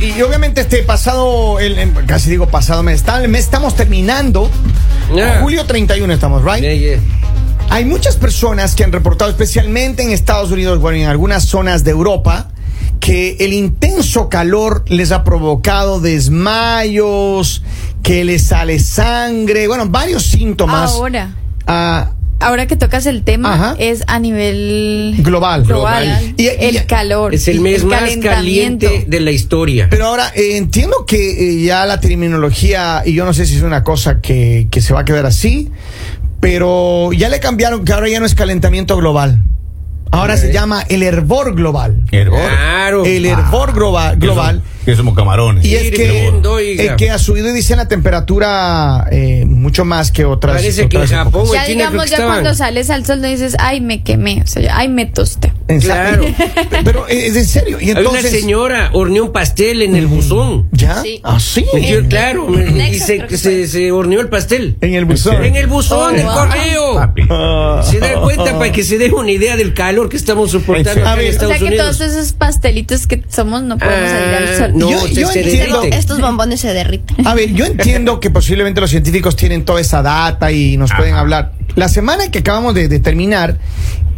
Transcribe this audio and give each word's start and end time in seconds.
y 0.00 0.20
obviamente 0.22 0.62
este 0.62 0.82
pasado, 0.82 1.58
el, 1.60 1.78
el- 1.78 1.92
casi 2.06 2.30
digo 2.30 2.46
pasado 2.48 2.82
mes, 2.82 2.96
está- 2.96 3.22
el 3.22 3.28
mes 3.28 3.44
estamos 3.44 3.74
terminando. 3.76 4.50
Yeah. 5.14 5.40
Julio 5.40 5.64
31 5.66 6.12
estamos, 6.12 6.42
¿right? 6.44 6.60
Yeah, 6.62 6.74
yeah. 6.74 6.98
Hay 7.68 7.84
muchas 7.84 8.16
personas 8.16 8.74
que 8.74 8.82
han 8.84 8.92
reportado, 8.92 9.30
especialmente 9.30 10.02
en 10.02 10.10
Estados 10.10 10.50
Unidos, 10.50 10.78
bueno, 10.80 10.98
en 10.98 11.06
algunas 11.06 11.44
zonas 11.44 11.84
de 11.84 11.90
Europa, 11.92 12.48
que 12.98 13.36
el 13.40 13.52
intenso 13.52 14.28
calor 14.28 14.84
les 14.88 15.12
ha 15.12 15.22
provocado 15.24 16.00
desmayos, 16.00 17.62
que 18.02 18.24
les 18.24 18.46
sale 18.46 18.78
sangre, 18.78 19.68
bueno, 19.68 19.86
varios 19.88 20.24
síntomas. 20.24 20.90
Ahora, 20.92 21.34
ah, 21.66 22.10
ahora 22.40 22.66
que 22.66 22.76
tocas 22.76 23.06
el 23.06 23.22
tema, 23.22 23.54
Ajá. 23.54 23.76
es 23.78 24.02
a 24.06 24.18
nivel 24.18 25.14
global. 25.18 25.64
global. 25.64 26.34
Y- 26.36 26.44
y- 26.44 26.48
el 26.48 26.86
calor. 26.86 27.34
Es 27.34 27.46
el 27.48 27.60
mes 27.60 27.84
más 27.84 28.00
calentamiento. 28.00 28.86
caliente 28.88 29.04
de 29.08 29.20
la 29.20 29.30
historia. 29.30 29.86
Pero 29.90 30.06
ahora, 30.06 30.32
eh, 30.34 30.56
entiendo 30.56 31.04
que 31.06 31.60
eh, 31.60 31.62
ya 31.62 31.84
la 31.86 32.00
terminología, 32.00 33.02
y 33.06 33.12
yo 33.14 33.24
no 33.24 33.32
sé 33.34 33.46
si 33.46 33.56
es 33.56 33.62
una 33.62 33.84
cosa 33.84 34.20
que, 34.20 34.68
que 34.70 34.80
se 34.80 34.92
va 34.92 35.00
a 35.00 35.04
quedar 35.04 35.26
así, 35.26 35.70
pero 36.40 37.12
ya 37.12 37.28
le 37.28 37.38
cambiaron, 37.40 37.84
que 37.84 37.92
ahora 37.92 38.08
ya 38.08 38.18
no 38.20 38.26
es 38.26 38.34
calentamiento 38.34 38.96
global. 38.96 39.42
Ahora 40.12 40.36
se 40.36 40.52
llama 40.52 40.82
el 40.88 41.02
hervor 41.02 41.54
global. 41.54 41.96
Hervor. 42.10 42.40
Claro. 42.40 43.04
El 43.04 43.26
hervor 43.26 43.72
global. 43.72 44.14
Que 44.18 44.26
global. 44.26 44.56
somos- 44.56 44.84
Que 44.84 44.96
somos 44.96 45.14
camarones. 45.14 45.64
Y 45.64 45.74
es 45.76 45.90
que, 45.92 46.32
oiga. 46.48 46.82
el 46.82 46.96
que 46.96 47.10
ha 47.10 47.18
subido, 47.18 47.52
dice, 47.52 47.76
la 47.76 47.86
temperatura 47.86 49.06
eh, 49.12 49.44
mucho 49.46 49.84
más 49.84 50.10
que 50.10 50.24
otras. 50.24 50.56
Parece 50.56 50.88
que 50.88 50.96
otras 50.96 51.12
en 51.12 51.18
Japón 51.18 51.44
Ya 51.52 51.66
China 51.66 51.84
digamos, 51.90 52.04
que 52.04 52.10
ya 52.10 52.24
cuando 52.26 52.54
sales 52.54 52.90
al 52.90 53.04
sol 53.06 53.20
no 53.20 53.28
dices, 53.28 53.56
ay, 53.60 53.80
me 53.80 54.02
quemé, 54.02 54.42
o 54.42 54.46
sea, 54.46 54.76
ay, 54.76 54.88
me 54.88 55.06
tosté. 55.06 55.52
Claro. 55.78 56.24
Pero 56.84 57.08
eh, 57.08 57.26
es 57.28 57.36
en 57.36 57.44
serio. 57.46 57.78
Y 57.80 57.90
entonces, 57.90 58.22
una 58.22 58.30
señora 58.40 58.90
horneó 58.92 59.24
un 59.26 59.32
pastel 59.32 59.82
en 59.82 59.94
el 59.94 60.06
buzón. 60.06 60.68
¿Ya? 60.72 61.00
Sí. 61.02 61.20
¿Ah, 61.22 61.38
sí? 61.38 61.64
Claro, 62.08 62.48
y 62.58 62.98
se, 62.98 63.28
se, 63.36 63.66
se 63.68 63.92
horneó 63.92 64.20
el 64.20 64.28
pastel. 64.28 64.76
En 64.80 64.94
el 64.94 65.04
buzón. 65.04 65.44
En 65.44 65.54
el 65.56 65.66
buzón, 65.66 66.14
Oh, 66.14 66.16
el 66.16 66.24
wow. 66.24 66.34
correo. 66.34 66.94
Papi. 66.94 67.22
Se 67.90 67.98
da 68.00 68.20
cuenta 68.20 68.58
para 68.58 68.72
que 68.72 68.82
se 68.82 68.98
dé 68.98 69.10
una 69.12 69.30
idea 69.30 69.56
del 69.56 69.74
calor 69.74 70.08
que 70.08 70.16
estamos 70.16 70.50
soportando 70.50 71.02
A 71.02 71.10
acá 71.12 71.14
ver, 71.16 71.24
en 71.26 71.30
O 71.30 71.32
Estados 71.32 71.50
sea 71.52 71.58
que 71.58 71.64
Unidos. 71.74 71.98
todos 71.98 72.10
esos 72.12 72.32
pastelitos 72.32 73.06
que 73.06 73.22
somos 73.28 73.62
no 73.62 73.78
podemos 73.78 74.10
salir 74.10 74.34
al 74.34 74.44
Ah, 74.44 74.58
sol. 74.58 74.70
no, 74.74 74.90
Yo- 74.90 75.06
yo 75.08 75.28
se 75.28 75.40
entiendo-. 75.42 75.82
Estos 75.84 76.20
bombones 76.20 76.60
se 76.60 76.72
derriten. 76.72 77.26
A 77.26 77.34
ver, 77.34 77.52
yo 77.52 77.64
entiendo 77.66 78.18
que 78.20 78.30
posiblemente 78.30 78.80
los 78.80 78.90
científicos 78.90 79.36
tienen 79.36 79.64
toda 79.64 79.80
esa 79.80 80.02
data 80.02 80.50
y 80.52 80.76
nos 80.76 80.90
pueden 80.92 81.14
hablar. 81.14 81.52
La 81.76 81.88
semana 81.88 82.30
que 82.30 82.40
acabamos 82.40 82.74
de, 82.74 82.88
de 82.88 82.98
terminar 82.98 83.58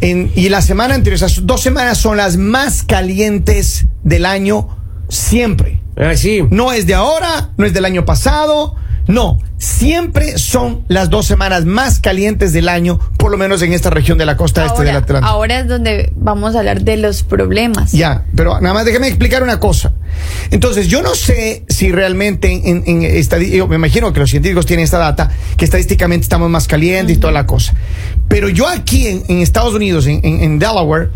en- 0.01 0.31
y 0.35 0.49
la 0.49 0.61
semana 0.61 0.95
anterior, 0.95 1.15
esas 1.15 1.45
dos 1.45 1.61
semanas 1.61 1.97
son 1.97 2.17
las 2.17 2.37
más 2.37 2.83
calientes 2.83 3.85
del 4.03 4.25
año 4.25 4.69
siempre. 5.09 5.79
Ah, 5.95 6.15
sí. 6.15 6.43
No 6.49 6.71
es 6.71 6.85
de 6.87 6.95
ahora, 6.95 7.51
no 7.57 7.65
es 7.65 7.73
del 7.73 7.85
año 7.85 8.03
pasado, 8.05 8.75
no. 9.07 9.39
Siempre 9.57 10.37
son 10.37 10.83
las 10.89 11.09
dos 11.09 11.25
semanas 11.25 11.65
más 11.65 11.99
calientes 11.99 12.51
del 12.53 12.67
año, 12.69 12.99
por 13.17 13.31
lo 13.31 13.37
menos 13.37 13.61
en 13.61 13.71
esta 13.73 13.89
región 13.89 14.17
de 14.17 14.25
la 14.25 14.35
costa 14.37 14.65
este 14.65 14.83
del 14.83 14.95
Atlántico. 14.97 15.25
ahora 15.31 15.59
es 15.59 15.67
donde 15.67 16.11
vamos 16.15 16.55
a 16.55 16.59
hablar 16.59 16.81
de 16.81 16.97
los 16.97 17.23
problemas. 17.23 17.91
Ya, 17.93 18.25
pero 18.35 18.59
nada 18.59 18.73
más 18.73 18.85
déjeme 18.85 19.07
explicar 19.07 19.41
una 19.43 19.59
cosa. 19.59 19.93
Entonces, 20.51 20.87
yo 20.87 21.01
no 21.01 21.15
sé 21.15 21.63
si 21.69 21.91
realmente 21.91 22.51
en, 22.51 22.83
en 22.85 23.51
yo 23.51 23.67
me 23.67 23.75
imagino 23.77 24.11
que 24.13 24.19
los 24.19 24.29
científicos 24.29 24.65
tienen 24.65 24.83
esta 24.83 24.97
data, 24.97 25.31
que 25.57 25.65
estadísticamente 25.65 26.23
estamos 26.23 26.49
más 26.49 26.67
calientes 26.67 27.15
y 27.17 27.19
toda 27.19 27.31
la 27.33 27.45
cosa. 27.45 27.73
Pero 28.27 28.49
yo 28.49 28.67
aquí 28.67 29.07
en, 29.07 29.23
en 29.29 29.39
Estados 29.39 29.73
Unidos, 29.73 30.07
en, 30.07 30.19
en- 30.23 30.41
en 30.41 30.59
Delaware, 30.59 31.09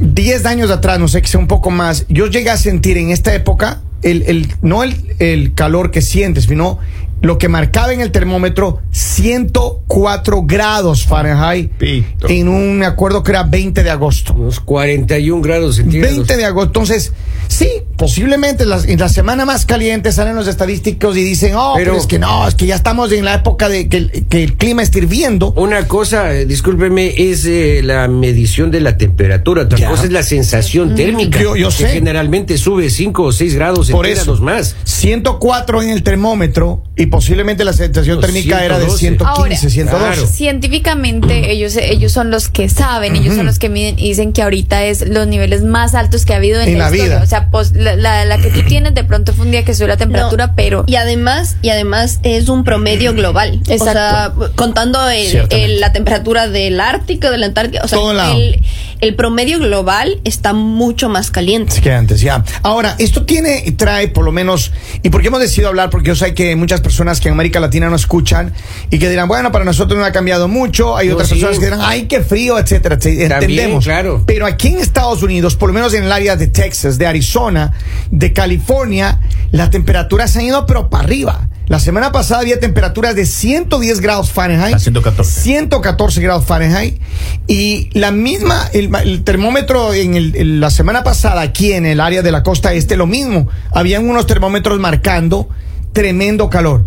10 0.00 0.46
años 0.46 0.70
atrás, 0.70 0.98
no 1.00 1.08
sé 1.08 1.22
que 1.22 1.28
sea 1.28 1.40
un 1.40 1.48
poco 1.48 1.70
más, 1.70 2.04
yo 2.08 2.26
llegué 2.26 2.50
a 2.50 2.56
sentir 2.56 2.96
en 2.98 3.10
esta 3.10 3.34
época, 3.34 3.80
el, 4.02 4.22
el- 4.26 4.48
no 4.62 4.82
el, 4.82 4.94
el 5.18 5.54
calor 5.54 5.90
que 5.90 6.02
sientes, 6.02 6.44
sino 6.44 6.78
lo 7.20 7.38
que 7.38 7.48
marcaba 7.48 7.92
en 7.92 8.00
el 8.00 8.10
termómetro 8.12 8.80
104 8.90 10.42
grados 10.42 11.04
Fahrenheit 11.04 11.70
Pito. 11.72 12.28
en 12.28 12.48
un, 12.48 12.78
me 12.78 12.86
acuerdo 12.86 13.22
que 13.22 13.32
era 13.32 13.42
20 13.42 13.82
de 13.82 13.90
agosto. 13.90 14.34
Unos 14.34 14.60
41 14.60 15.42
grados 15.42 15.76
centígrados. 15.76 16.16
20 16.16 16.36
de 16.36 16.44
agosto. 16.44 16.68
Entonces, 16.68 17.12
sí, 17.48 17.68
posiblemente 17.96 18.64
las- 18.66 18.86
en 18.86 18.98
la 19.00 19.08
semana 19.08 19.44
más 19.44 19.66
caliente 19.66 20.12
salen 20.12 20.36
los 20.36 20.46
estadísticos 20.46 21.16
y 21.16 21.22
dicen, 21.24 21.54
oh, 21.56 21.74
pero, 21.76 21.92
Pero- 21.92 22.00
es 22.00 22.06
que 22.06 22.18
no, 22.18 22.46
es 22.46 22.54
que 22.54 22.66
ya 22.66 22.74
estamos 22.76 23.10
en 23.12 23.24
la 23.24 23.34
época 23.34 23.68
de 23.68 23.88
que, 23.88 23.96
el- 23.96 24.26
que 24.28 24.44
el 24.44 24.54
clima 24.54 24.82
está 24.82 24.98
hirviendo. 24.98 25.52
Una 25.52 25.88
cosa, 25.88 26.34
eh, 26.34 26.46
discúlpeme, 26.46 27.14
es 27.30 27.44
eh, 27.46 27.80
la 27.82 28.06
medición 28.08 28.70
de 28.70 28.80
la 28.80 28.96
temperatura. 28.96 29.62
Otra 29.62 29.78
Ya. 29.78 29.88
cosa 29.90 30.04
es 30.04 30.12
la 30.12 30.22
sensación 30.22 30.94
térmica. 30.94 31.40
Yo- 31.40 31.56
yo 31.56 31.68
que 31.68 31.74
sé. 31.74 31.88
generalmente 31.88 32.58
sube 32.58 32.90
5 32.90 33.24
o 33.24 33.32
6 33.32 33.54
grados 33.54 33.90
Por 33.90 34.06
centígrados 34.06 34.36
eso, 34.38 34.44
más. 34.44 34.76
104 34.84 35.82
en 35.82 35.90
el 35.90 36.02
termómetro 36.02 36.84
y 36.96 37.06
posiblemente 37.08 37.64
la 37.64 37.72
sensación 37.72 38.20
térmica 38.20 38.64
era 38.64 38.78
de 38.78 38.88
112. 38.88 38.98
115, 38.98 39.26
Ahora, 39.26 39.56
112. 39.56 40.04
claro. 40.14 40.26
Científicamente 40.26 41.50
ellos 41.52 41.76
ellos 41.76 42.12
son 42.12 42.30
los 42.30 42.48
que 42.48 42.68
saben, 42.68 43.16
ellos 43.16 43.34
son 43.36 43.46
los 43.46 43.58
que 43.58 43.68
miden 43.68 43.98
y 43.98 44.08
dicen 44.08 44.32
que 44.32 44.42
ahorita 44.42 44.84
es 44.84 45.08
los 45.08 45.26
niveles 45.26 45.62
más 45.62 45.94
altos 45.94 46.24
que 46.24 46.32
ha 46.34 46.36
habido 46.36 46.60
en, 46.60 46.68
En 46.70 46.78
la 46.78 46.84
historia. 46.86 47.04
vida. 47.04 47.20
O 47.22 47.26
sea, 47.26 47.48
pues, 47.50 47.72
la, 47.72 47.96
la- 47.96 48.24
la 48.24 48.38
que 48.38 48.50
tú 48.50 48.62
tienes 48.62 48.94
de 48.94 49.04
pronto 49.04 49.32
fue 49.32 49.46
un 49.46 49.52
día 49.52 49.64
que 49.64 49.74
subió 49.74 49.88
la 49.88 49.96
temperatura, 49.96 50.48
No, 50.48 50.52
pero 50.56 50.84
y 50.86 50.96
además 50.96 51.56
y 51.62 51.70
además 51.70 52.20
es 52.22 52.48
un 52.48 52.64
promedio 52.64 53.14
global 53.14 53.60
Exacto. 53.68 53.82
o 53.84 53.92
sea 53.92 54.32
contando 54.56 54.98
el- 55.08 55.80
la 55.80 55.92
temperatura 55.92 56.48
del 56.48 56.80
Ártico 56.80 57.30
de 57.30 57.38
la 57.38 57.46
Antártida 57.46 57.82
o 57.84 57.88
sea 57.88 57.98
Todo 57.98 58.12
lado. 58.14 58.34
el, 58.34 58.60
el 59.00 59.14
promedio 59.14 59.58
global 59.58 60.20
está 60.24 60.52
mucho 60.52 61.08
más 61.08 61.30
caliente 61.30 61.80
que 61.80 61.92
antes, 61.92 62.20
ya. 62.20 62.44
Ahora, 62.62 62.96
esto 62.98 63.24
tiene 63.24 63.62
y 63.64 63.72
trae 63.72 64.08
por 64.08 64.24
lo 64.24 64.32
menos, 64.32 64.72
y 65.02 65.10
porque 65.10 65.28
hemos 65.28 65.40
decidido 65.40 65.68
hablar, 65.68 65.88
porque 65.90 66.08
yo 66.08 66.16
sé 66.16 66.34
que 66.34 66.56
muchas 66.56 66.80
personas 66.80 66.97
que 67.20 67.28
en 67.28 67.34
América 67.34 67.60
Latina 67.60 67.88
no 67.88 67.96
escuchan 67.96 68.52
y 68.90 68.98
que 68.98 69.08
dirán, 69.08 69.28
bueno, 69.28 69.52
para 69.52 69.64
nosotros 69.64 69.98
no 69.98 70.04
ha 70.04 70.12
cambiado 70.12 70.48
mucho, 70.48 70.96
hay 70.96 71.08
No, 71.08 71.14
otras 71.14 71.28
sí. 71.28 71.34
personas 71.36 71.58
que 71.58 71.64
dirán, 71.66 71.80
ay, 71.82 72.06
qué 72.06 72.20
frío, 72.22 72.58
etcétera, 72.58 72.96
etcétera. 72.96 73.38
También, 73.40 73.50
Entendemos. 73.60 73.84
claro. 73.84 74.22
Pero 74.26 74.46
aquí 74.46 74.68
en 74.68 74.78
Estados 74.78 75.22
Unidos, 75.22 75.56
por 75.56 75.68
lo 75.68 75.74
menos 75.74 75.94
en 75.94 76.04
el 76.04 76.12
área 76.12 76.36
de 76.36 76.46
Texas, 76.48 76.98
de 76.98 77.06
Arizona, 77.06 77.72
de 78.10 78.32
California, 78.32 79.20
la 79.50 79.70
temperatura 79.70 80.26
se 80.28 80.40
ha 80.40 80.42
ido 80.42 80.66
pero 80.66 80.90
para 80.90 81.04
arriba. 81.04 81.48
La 81.66 81.78
semana 81.80 82.12
pasada 82.12 82.40
había 82.40 82.58
temperaturas 82.58 83.14
de 83.14 83.26
110 83.26 84.00
grados 84.00 84.30
Fahrenheit. 84.32 84.74
A 84.74 84.78
114. 84.78 85.40
114 85.42 86.20
grados 86.22 86.46
Fahrenheit. 86.46 86.98
Y 87.46 87.90
la 87.92 88.10
misma, 88.10 88.70
el, 88.72 88.90
el 89.04 89.22
termómetro 89.22 89.92
en, 89.92 90.14
el- 90.14 90.34
en 90.34 90.60
la 90.60 90.70
semana 90.70 91.04
pasada 91.04 91.42
aquí 91.42 91.72
en 91.74 91.84
el 91.84 92.00
área 92.00 92.22
de 92.22 92.32
la 92.32 92.42
costa 92.42 92.72
este, 92.72 92.96
lo 92.96 93.06
mismo. 93.06 93.48
Habían 93.70 94.08
unos 94.08 94.26
termómetros 94.26 94.78
marcando 94.80 95.50
tremendo 95.98 96.48
calor. 96.48 96.84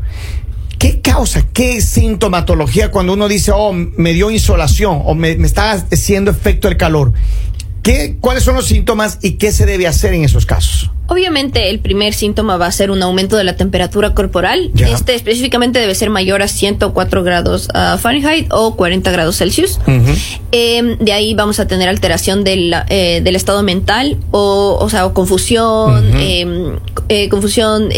¿Qué 0.79 1.01
causa, 1.01 1.45
qué 1.51 1.81
sintomatología 1.81 2.91
cuando 2.91 3.11
uno 3.11 3.27
dice, 3.27 3.51
oh, 3.53 3.73
me 3.73 4.13
dio 4.13 4.31
insolación 4.31 5.01
o 5.03 5.15
me, 5.15 5.35
me 5.35 5.47
está 5.47 5.71
haciendo 5.73 6.31
efecto 6.31 6.69
el 6.69 6.77
calor? 6.77 7.11
¿Qué, 7.83 8.15
¿Cuáles 8.21 8.43
son 8.43 8.55
los 8.55 8.67
síntomas 8.67 9.19
y 9.21 9.31
qué 9.31 9.51
se 9.51 9.65
debe 9.65 9.85
hacer 9.85 10.13
en 10.13 10.23
esos 10.23 10.45
casos? 10.45 10.91
Obviamente 11.07 11.69
el 11.69 11.79
primer 11.79 12.13
síntoma 12.13 12.55
va 12.55 12.67
a 12.67 12.71
ser 12.71 12.89
un 12.89 13.03
aumento 13.03 13.35
de 13.35 13.43
la 13.43 13.57
temperatura 13.57 14.13
corporal. 14.13 14.71
Ya. 14.73 14.87
Este 14.87 15.13
específicamente 15.13 15.79
debe 15.79 15.93
ser 15.93 16.09
mayor 16.09 16.41
a 16.41 16.47
104 16.47 17.23
grados 17.23 17.67
ah, 17.73 17.97
Fahrenheit 17.99 18.47
o 18.51 18.77
40 18.77 19.11
grados 19.11 19.35
Celsius. 19.35 19.77
Eh, 20.53 20.95
de 21.01 21.11
ahí 21.11 21.33
vamos 21.33 21.59
a 21.59 21.67
tener 21.67 21.89
alteración 21.89 22.45
del, 22.45 22.73
eh, 22.87 23.19
del 23.21 23.35
estado 23.35 23.61
mental 23.61 24.19
o, 24.31 24.77
o 24.79 24.89
sea, 24.89 25.05
o 25.05 25.13
confusión, 25.13 26.11
eh, 26.15 26.77
eh, 27.09 27.27
confusión, 27.27 27.89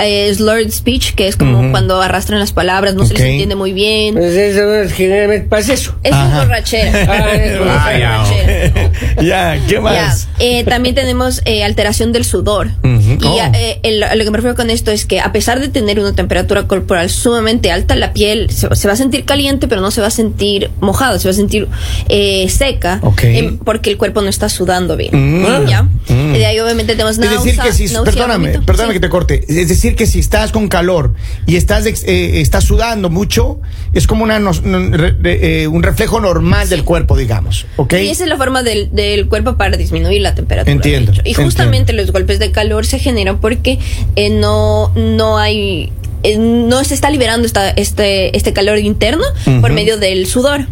eh, 0.00 0.28
eh, 0.28 0.34
slurred 0.34 0.70
speech, 0.70 1.14
que 1.14 1.28
es 1.28 1.36
como 1.36 1.70
cuando 1.70 2.00
arrastran 2.00 2.38
las 2.40 2.52
palabras, 2.52 2.94
no 2.94 3.04
se 3.04 3.12
Ok. 3.14 3.18
les 3.20 3.28
entiende 3.30 3.54
muy 3.54 3.72
bien. 3.72 4.14
Pues 4.14 4.34
eso 4.34 4.74
es 4.74 4.92
generalmente 4.92 5.46
pasa 5.48 5.74
eso. 5.74 5.94
Eso 6.02 6.14
Ajá. 6.16 6.42
es 6.42 6.48
borrachera. 6.48 7.06
Ah, 7.12 7.32
es 7.34 7.40
Eso 7.42 7.52
es 7.52 7.58
borrachera. 7.68 8.18
borrachera. 8.18 8.90
ya, 9.22 9.60
¿qué 9.66 9.74
Ya. 9.74 9.80
más? 9.80 10.28
Eh, 10.38 10.64
también 10.64 10.94
tenemos 10.94 11.42
eh, 11.44 11.64
alteración 11.64 12.12
del 12.12 12.24
sudor. 12.24 12.68
Ujú. 12.82 13.12
Y 13.20 13.26
Oh. 13.26 13.50
eh, 13.54 13.80
el- 13.82 14.02
a 14.02 14.14
lo 14.14 14.24
que 14.24 14.30
me 14.30 14.36
refiero 14.38 14.54
con 14.56 14.70
esto 14.70 14.90
es 14.90 15.04
que 15.06 15.20
a 15.20 15.32
pesar 15.32 15.60
de 15.60 15.68
tener 15.68 15.98
una 16.00 16.14
temperatura 16.14 16.66
corporal 16.66 17.10
sumamente 17.10 17.70
alta, 17.70 17.94
la 17.96 18.12
piel 18.12 18.50
se, 18.50 18.74
se 18.74 18.88
va 18.88 18.94
a 18.94 18.96
sentir 18.96 19.24
caliente, 19.24 19.68
pero 19.68 19.80
no 19.80 19.90
se 19.90 20.00
va 20.00 20.06
a 20.08 20.10
sentir 20.10 20.70
mojada, 20.80 21.18
se 21.18 21.28
va 21.28 21.32
a 21.32 21.34
sentir 21.36 21.68
eh, 22.08 22.48
seca, 22.48 23.00
Ok. 23.02 23.24
em, 23.24 23.58
porque 23.58 23.90
el 23.90 23.96
cuerpo 23.98 24.20
no 24.22 24.28
está 24.28 24.48
sudando 24.48 24.96
bien. 24.96 25.10
Mm. 25.12 25.66
¿Ya? 25.66 25.82
Mm. 25.82 26.34
Y 26.34 26.38
de 26.38 26.46
ahí 26.46 26.58
obviamente 26.60 26.92
tenemos 26.92 27.12
Es 27.12 27.18
náusea, 27.18 27.38
decir 27.42 27.60
que 27.62 27.72
si, 27.72 27.92
náusea, 27.94 28.12
perdóname, 28.12 28.58
perdóname 28.60 28.94
Sí. 28.94 28.94
que 28.94 29.00
te 29.00 29.08
corte. 29.08 29.44
Es 29.48 29.68
decir 29.68 29.87
que 29.94 30.06
si 30.06 30.18
estás 30.20 30.52
con 30.52 30.68
calor 30.68 31.14
y 31.46 31.56
estás 31.56 31.86
eh, 31.86 32.40
estás 32.40 32.64
sudando 32.64 33.10
mucho, 33.10 33.60
es 33.92 34.06
como 34.06 34.24
una 34.24 34.38
no- 34.38 34.52
re- 34.52 35.16
eh, 35.62 35.66
un 35.68 35.82
reflejo 35.82 36.20
normal 36.20 36.68
del 36.68 36.84
cuerpo, 36.84 37.16
digamos, 37.16 37.66
¿ok? 37.76 37.94
Y 37.94 38.08
esa 38.10 38.24
es 38.24 38.28
la 38.28 38.36
forma 38.36 38.62
del, 38.62 38.90
del 38.94 39.28
cuerpo 39.28 39.56
para 39.56 39.76
disminuir 39.76 40.20
la 40.22 40.34
temperatura. 40.34 40.72
Entiendo. 40.72 41.12
Y 41.12 41.18
entiendo. 41.18 41.42
justamente 41.44 41.92
los 41.92 42.12
golpes 42.12 42.38
de 42.38 42.50
calor 42.52 42.86
se 42.86 42.98
generan 42.98 43.40
porque 43.40 43.78
eh, 44.16 44.30
no, 44.30 44.92
no 44.94 45.38
hay 45.38 45.92
eh, 46.22 46.36
no 46.36 46.82
se 46.84 46.94
está 46.94 47.10
liberando 47.10 47.46
esta, 47.46 47.70
este, 47.70 48.36
este 48.36 48.52
calor 48.52 48.78
interno 48.78 49.22
por 49.60 49.72
medio 49.72 49.98
del 49.98 50.26
sudor. 50.26 50.66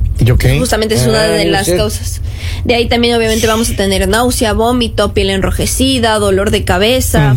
Justamente 0.59 0.95
es 0.95 1.07
una 1.07 1.23
Ah, 1.25 1.29
de 1.29 1.45
las 1.47 1.69
causas. 1.69 2.21
De 2.65 2.75
ahí 2.75 2.89
también 2.89 3.15
obviamente 3.15 3.47
vamos 3.47 3.71
a 3.71 3.77
tener 3.77 4.09
náusea, 4.09 4.53
vómito, 4.53 5.13
piel 5.15 5.31
enrojecida, 5.31 6.19
dolor 6.19 6.51
de 6.51 6.65
cabeza, 6.65 7.35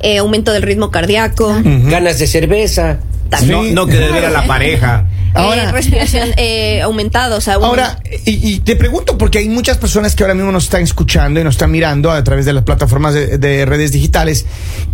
eh, 0.00 0.18
aumento 0.18 0.52
del 0.52 0.62
ritmo 0.62 0.90
cardíaco. 0.90 1.54
Ganas 1.64 2.18
de 2.18 2.26
cerveza. 2.26 2.98
No, 3.46 3.62
no 3.62 3.86
que 3.86 3.96
ver 3.98 4.24
a 4.24 4.30
la 4.30 4.46
pareja. 4.46 5.06
Ahora- 5.34 5.68
Eh, 5.68 5.72
respiración 5.72 6.30
eh, 6.36 6.80
aumentada, 6.82 7.36
o 7.36 7.40
sea, 7.40 7.58
un- 7.58 7.64
Ahora, 7.64 8.00
y, 8.26 8.54
y 8.54 8.60
te 8.60 8.74
pregunto 8.76 9.16
porque 9.16 9.38
hay 9.38 9.48
muchas 9.48 9.78
personas 9.78 10.14
que 10.16 10.22
ahora 10.24 10.34
mismo 10.34 10.50
nos 10.52 10.64
están 10.64 10.82
escuchando 10.82 11.40
y 11.40 11.44
nos 11.44 11.54
están 11.54 11.70
mirando 11.70 12.10
a 12.10 12.22
través 12.24 12.44
de 12.46 12.52
las 12.52 12.64
plataformas 12.64 13.14
de, 13.14 13.38
de 13.38 13.64
redes 13.64 13.92
digitales 13.92 14.46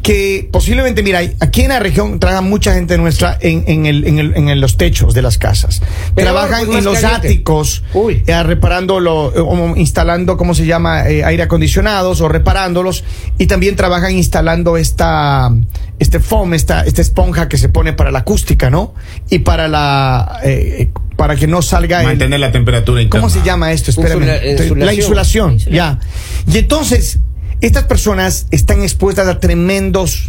que 0.02 0.48
posiblemente, 0.52 1.02
mira, 1.02 1.20
aquí 1.40 1.62
en 1.62 1.68
la 1.68 1.78
región 1.78 2.20
trabaja 2.20 2.40
mucha 2.42 2.74
gente 2.74 2.98
nuestra 2.98 3.38
en, 3.40 3.64
en, 3.66 3.86
el, 3.86 4.06
en, 4.06 4.18
el- 4.18 4.34
en 4.36 4.60
los 4.60 4.76
techos 4.76 5.14
de 5.14 5.22
las 5.22 5.38
casas. 5.38 5.80
Pero, 6.14 6.32
Trabajan 6.32 6.62
en 6.72 6.84
los 6.84 6.98
caliente. 7.00 7.28
áticos, 7.28 7.82
Uy. 7.94 8.22
eh, 8.26 8.42
reparando, 8.42 9.00
lo, 9.00 9.30
eh, 9.34 9.40
o 9.40 9.74
instalando, 9.76 10.36
¿cómo 10.36 10.54
se 10.54 10.66
llama? 10.66 11.08
Eh, 11.08 11.24
aire 11.24 11.42
acondicionados 11.44 12.20
o 12.20 12.28
reparándolos. 12.28 13.04
Y 13.38 13.46
también 13.46 13.74
trabajan 13.76 14.12
instalando 14.12 14.76
esta, 14.76 15.50
este 15.98 16.20
foam, 16.20 16.54
esta, 16.54 16.82
esta 16.82 17.00
esponja 17.02 17.48
que 17.48 17.56
se 17.58 17.68
pone 17.68 17.92
para 17.92 18.10
la 18.10 18.20
acústica, 18.20 18.70
¿no? 18.70 18.94
Y 19.30 19.40
para 19.40 19.66
la, 19.68 20.25
eh, 20.44 20.90
para 21.16 21.36
que 21.36 21.46
no 21.46 21.62
salga 21.62 22.00
el- 22.00 22.06
Mantener 22.06 22.40
la 22.40 22.52
temperatura 22.52 23.00
interna. 23.02 23.20
¿Cómo 23.26 23.32
se 23.32 23.42
llama 23.44 23.72
esto? 23.72 23.90
Espérame. 23.90 24.22
Insula- 24.22 24.50
insulación. 24.52 24.86
La 24.86 24.94
insulación, 24.94 25.58
ya. 25.58 25.98
Y 26.52 26.58
entonces, 26.58 27.18
estas 27.60 27.84
personas 27.84 28.46
están 28.50 28.82
expuestas 28.82 29.26
a 29.28 29.40
tremendos 29.40 30.28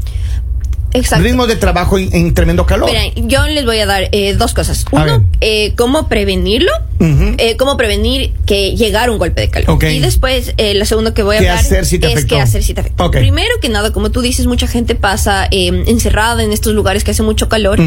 exacto. 0.94 1.24
ritmos 1.24 1.48
de 1.48 1.56
trabajo 1.56 1.98
en, 1.98 2.14
en 2.16 2.34
tremendo 2.34 2.66
calor. 2.66 2.90
Mira, 2.90 3.02
yo 3.16 3.46
les 3.48 3.66
voy 3.66 3.80
a 3.80 3.86
dar 3.86 4.10
eh, 4.12 4.34
dos 4.36 4.54
cosas. 4.54 4.86
Uno, 4.92 5.24
eh, 5.42 5.74
cómo 5.76 6.08
prevenirlo, 6.08 6.72
eh, 7.00 7.56
cómo 7.58 7.78
prevenir 7.78 8.32
que 8.46 8.76
llegara 8.76 9.12
un 9.12 9.18
golpe 9.18 9.42
de 9.42 9.50
calor. 9.50 9.84
Y 9.84 10.00
después, 10.00 10.54
eh, 10.58 10.74
la 10.74 10.86
segunda 10.86 11.14
que 11.14 11.24
voy 11.24 11.36
a 11.36 11.40
¿Qué 11.40 11.46
dar 11.46 11.58
hacer 11.58 11.86
si 11.86 12.00
te 12.00 12.08
es 12.08 12.14
afectó? 12.14 12.36
qué 12.36 12.42
hacer 12.42 12.64
si 12.64 12.74
te 12.74 12.82
afectó. 12.82 13.06
Ok. 13.06 13.18
Primero 13.18 13.54
que 13.62 13.70
nada, 13.70 13.92
como 13.94 14.12
tú 14.12 14.22
dices, 14.22 14.48
mucha 14.48 14.68
gente 14.68 14.96
pasa 14.96 15.48
eh, 15.52 15.84
encerrada 15.88 16.44
en 16.44 16.52
estos 16.52 16.74
lugares 16.74 17.04
que 17.04 17.12
hace 17.12 17.24
mucho 17.24 17.50
calor 17.50 17.80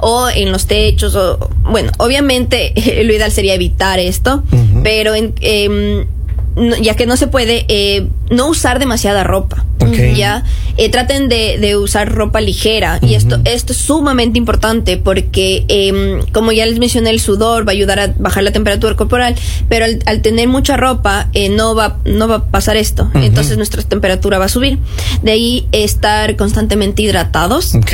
o 0.00 0.28
en 0.28 0.52
los 0.52 0.66
techos. 0.66 1.14
O, 1.16 1.50
bueno, 1.64 1.90
obviamente 1.98 2.72
lo 3.04 3.12
ideal 3.12 3.32
sería 3.32 3.54
evitar 3.54 3.98
esto, 3.98 4.42
pero 4.82 5.14
en, 5.14 5.34
em, 5.40 6.06
no- 6.56 6.76
ya 6.76 6.94
que 6.94 7.04
no 7.06 7.16
se 7.16 7.26
puede, 7.26 7.64
eh, 7.68 8.06
no 8.30 8.48
usar 8.48 8.78
demasiada 8.78 9.24
ropa. 9.24 9.64
Ok. 9.80 9.96
Ya, 10.16 10.44
Eh, 10.76 10.88
traten 10.88 11.28
de, 11.28 11.58
de 11.58 11.76
usar 11.76 12.12
ropa 12.12 12.40
ligera 12.40 12.98
y 13.00 13.14
esto, 13.14 13.38
esto 13.44 13.72
es 13.72 13.78
sumamente 13.78 14.38
importante 14.38 14.96
porque, 14.96 15.64
em, 15.68 16.20
como 16.32 16.52
ya 16.52 16.66
les 16.66 16.78
mencioné, 16.78 17.10
el 17.10 17.20
sudor 17.20 17.66
va 17.66 17.72
a 17.72 17.74
ayudar 17.74 18.00
a 18.00 18.14
bajar 18.18 18.42
la 18.42 18.52
temperatura 18.52 18.96
corporal, 18.96 19.34
pero 19.68 19.84
al, 19.84 20.00
al 20.06 20.20
tener 20.22 20.48
mucha 20.48 20.76
ropa 20.76 21.28
eh, 21.32 21.48
no 21.48 21.74
va 21.74 21.98
no 22.04 22.26
va 22.28 22.36
a 22.36 22.44
pasar 22.44 22.76
esto, 22.76 23.10
entonces 23.14 23.56
nuestra 23.56 23.82
temperatura 23.82 24.38
va 24.38 24.46
a 24.46 24.48
subir. 24.48 24.78
De 25.22 25.32
ahí 25.32 25.68
estar 25.72 26.36
constantemente 26.36 27.02
hidratados. 27.02 27.74
Ok. 27.74 27.92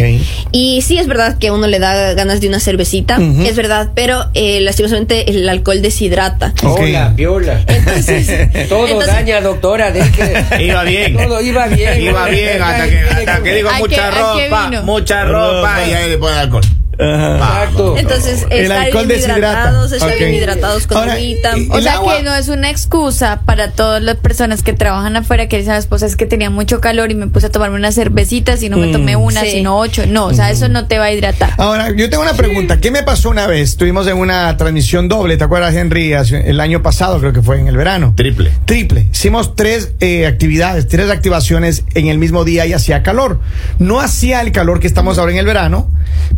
Y 0.53 0.83
sí 0.83 0.99
es 0.99 1.07
verdad 1.07 1.39
que 1.39 1.49
a 1.49 1.53
uno 1.53 1.67
le 1.67 1.79
da 1.79 2.15
ganas 2.15 2.41
de 2.41 2.49
una 2.49 2.61
cervecita, 2.61 3.19
Ujú. 3.19 3.43
es 3.43 3.57
verdad, 3.57 3.91
pero 3.95 4.25
eh, 4.35 4.61
lastimosamente 4.61 5.31
el 5.31 5.49
alcohol 5.49 5.83
deshidrata. 5.83 6.55
Ok. 6.65 6.81
Hola, 6.81 7.09
viola. 7.15 7.63
Entonces, 7.67 8.27
Todo 8.69 8.87
entonces- 8.87 9.13
daña, 9.13 9.41
doctora. 9.41 9.91
de 9.93 10.01
que- 10.11 10.65
Iba 10.65 10.83
bien. 10.85 11.17
Todo 11.17 11.41
iba 11.41 11.67
bien. 11.69 12.03
Iba 12.03 12.27
bien 12.29 12.63
hasta 12.71 12.89
que, 12.89 12.99
hasta 13.01 13.43
que 13.43 13.55
digo 13.55 13.69
¿A 13.71 13.73
qué- 13.75 13.79
mucha 13.81 14.11
ropa, 14.11 14.71
mucha 14.83 15.25
ropa 15.25 15.85
y 15.89 15.93
ahí 15.93 16.11
le 16.11 16.19
ponen 16.19 16.39
alcohol. 16.39 16.63
Exacto. 17.01 17.97
Entonces, 17.97 18.47
El 18.51 18.63
estar 18.63 18.79
alcohol 18.85 19.07
bien 19.07 19.21
deshidrata. 19.21 19.39
hidratados, 19.39 19.93
estar 19.93 20.11
Ok. 20.11 20.19
bien 20.19 20.35
hidratados 20.35 20.87
con 20.87 20.97
Ahora, 20.99 21.13
agüita. 21.15 21.55
O 21.71 21.81
sea 21.81 21.95
agua- 21.95 22.17
que 22.17 22.23
no 22.23 22.35
es 22.35 22.49
una 22.49 22.71
excusa 22.71 23.43
para 23.45 23.73
todas 23.73 24.03
las 24.03 24.17
personas 24.17 24.63
que 24.63 24.73
trabajan 24.73 25.17
afuera 25.17 25.49
que 25.49 25.57
dicen 25.59 25.73
a 25.73 25.75
las 25.77 25.85
esposas 25.85 26.17
que 26.17 26.27
tenía 26.27 26.51
mucho 26.51 26.81
calor 26.81 27.11
y 27.11 27.15
me 27.15 27.27
puse 27.27 27.47
a 27.47 27.51
tomarme 27.51 27.77
unas 27.77 27.95
cervecitas 27.95 28.63
y 28.63 28.69
no 28.69 28.77
me 28.77 28.89
Mm. 28.89 28.93
tomé 28.93 29.17
una, 29.17 29.41
Sí. 29.43 29.51
sino 29.53 29.79
ocho. 29.79 30.05
No, 30.07 30.27
o 30.27 30.35
sea, 30.35 30.51
eso 30.51 30.69
no 30.69 30.87
te 30.87 30.99
va 30.99 31.07
a 31.07 31.13
hidratar. 31.13 31.53
Ahora, 31.59 31.91
yo 31.95 32.09
tengo 32.11 32.23
una 32.23 32.35
pregunta. 32.35 32.79
¿Qué 32.81 32.91
me 32.91 33.03
pasó 33.03 33.31
una 33.31 33.47
vez? 33.47 33.71
Estuvimos 33.71 34.07
en 34.07 34.17
una 34.17 34.57
transmisión 34.57 35.09
doble, 35.09 35.37
¿te 35.37 35.45
acuerdas, 35.45 35.75
Henry? 35.75 36.13
El 36.13 36.61
año 36.61 36.83
pasado, 36.83 37.19
creo 37.21 37.33
que 37.33 37.43
fue 37.43 37.59
en 37.61 37.69
el 37.69 37.77
verano. 37.77 38.15
Triple. 38.17 38.53
Triple. 38.65 39.09
Hicimos 39.13 39.55
tres 39.57 39.93
eh, 40.01 40.27
actividades, 40.27 40.89
tres 40.89 41.11
activaciones 41.11 41.85
en 41.95 42.09
el 42.09 42.19
mismo 42.19 42.45
día 42.45 42.67
y 42.67 42.73
hacía 42.73 43.03
calor. 43.03 43.41
No 43.79 44.01
hacía 44.01 44.41
el 44.41 44.53
calor 44.53 44.81
que 44.81 44.87
estamos 44.87 45.19
ahora 45.19 45.33
en 45.33 45.39
el 45.39 45.47
verano, 45.47 45.91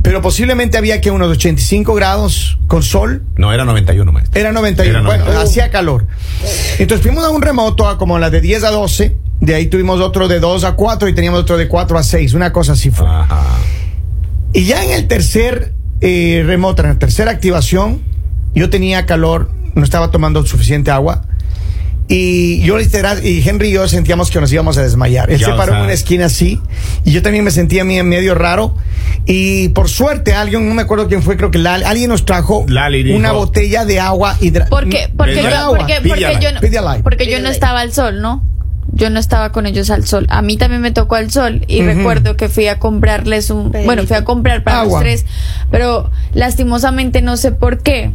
pero 0.02 0.20
posiblemente 0.22 0.51
había 0.78 1.00
que 1.00 1.10
unos 1.10 1.30
85 1.30 1.94
grados 1.94 2.58
con 2.66 2.82
sol. 2.82 3.22
No, 3.36 3.52
era 3.52 3.64
91, 3.64 4.12
maestro. 4.12 4.40
Era 4.40 4.52
91. 4.52 4.90
Era 4.90 5.06
bueno, 5.06 5.24
91. 5.24 5.48
hacía 5.48 5.70
calor. 5.70 6.06
Entonces 6.78 7.02
fuimos 7.04 7.24
a 7.24 7.30
un 7.30 7.42
remoto 7.42 7.88
a 7.88 7.98
como 7.98 8.18
la 8.18 8.30
de 8.30 8.40
10 8.40 8.64
a 8.64 8.70
12. 8.70 9.16
De 9.40 9.54
ahí 9.54 9.66
tuvimos 9.66 10.00
otro 10.00 10.28
de 10.28 10.40
2 10.40 10.64
a 10.64 10.72
4 10.72 11.08
y 11.08 11.14
teníamos 11.14 11.40
otro 11.40 11.56
de 11.56 11.68
4 11.68 11.98
a 11.98 12.02
6. 12.02 12.34
Una 12.34 12.52
cosa 12.52 12.72
así 12.72 12.90
fue. 12.90 13.06
Ajá. 13.08 13.42
Y 14.52 14.64
ya 14.64 14.84
en 14.84 14.90
el 14.92 15.08
tercer 15.08 15.72
eh, 16.00 16.42
remoto, 16.46 16.82
en 16.82 16.90
la 16.90 16.98
tercera 16.98 17.30
activación, 17.30 18.02
yo 18.54 18.68
tenía 18.70 19.06
calor, 19.06 19.50
no 19.74 19.84
estaba 19.84 20.10
tomando 20.10 20.44
suficiente 20.44 20.90
agua. 20.90 21.22
Y 22.08 22.60
yo 22.60 22.76
literal, 22.76 23.24
y 23.24 23.46
Henry 23.48 23.68
y 23.68 23.72
yo 23.72 23.88
sentíamos 23.88 24.30
que 24.30 24.40
nos 24.40 24.52
íbamos 24.52 24.76
a 24.76 24.82
desmayar. 24.82 25.30
Él 25.30 25.38
Ya, 25.38 25.46
se 25.46 25.52
o 25.52 25.56
paró 25.56 25.74
en 25.76 25.82
una 25.82 25.92
esquina 25.92 26.26
así, 26.26 26.60
y 27.04 27.12
yo 27.12 27.22
también 27.22 27.44
me 27.44 27.50
sentía 27.50 27.84
medio 27.84 28.34
raro. 28.34 28.76
Y 29.26 29.68
por 29.68 29.88
suerte, 29.88 30.34
alguien, 30.34 30.68
no 30.68 30.74
me 30.74 30.82
acuerdo 30.82 31.06
quién 31.08 31.22
fue, 31.22 31.36
creo 31.36 31.50
que 31.50 31.58
Lali, 31.58 31.84
alguien 31.84 32.08
nos 32.10 32.24
trajo 32.24 32.64
Lali 32.68 33.12
una 33.14 33.30
botella 33.32 33.84
de 33.84 34.00
agua 34.00 34.36
hidra- 34.40 34.66
Porque, 34.68 35.08
porque, 35.16 35.34
yo, 35.42 35.50
porque, 36.08 36.22
yo 36.40 36.52
no, 36.52 36.60
porque 37.02 37.26
yo 37.26 37.38
no 37.40 37.48
estaba 37.50 37.80
al 37.80 37.92
sol, 37.92 38.20
¿no? 38.20 38.44
Yo 38.94 39.08
no 39.10 39.18
estaba 39.18 39.52
con 39.52 39.66
ellos 39.66 39.88
al 39.90 40.06
sol. 40.06 40.26
A 40.28 40.42
mí 40.42 40.56
también 40.58 40.82
me 40.82 40.90
tocó 40.90 41.14
al 41.14 41.30
sol 41.30 41.64
y 41.66 41.80
recuerdo 41.82 42.36
que 42.36 42.48
fui 42.50 42.66
a 42.68 42.78
comprarles 42.78 43.48
un, 43.50 43.70
Pedrito. 43.70 43.86
bueno, 43.86 44.02
fui 44.06 44.16
a 44.16 44.24
comprar 44.24 44.62
para 44.62 44.80
Agua. 44.82 44.98
los 44.98 45.00
tres, 45.02 45.26
pero 45.70 46.10
lastimosamente 46.34 47.22
no 47.22 47.36
sé 47.36 47.52
por 47.52 47.78
qué. 47.78 48.10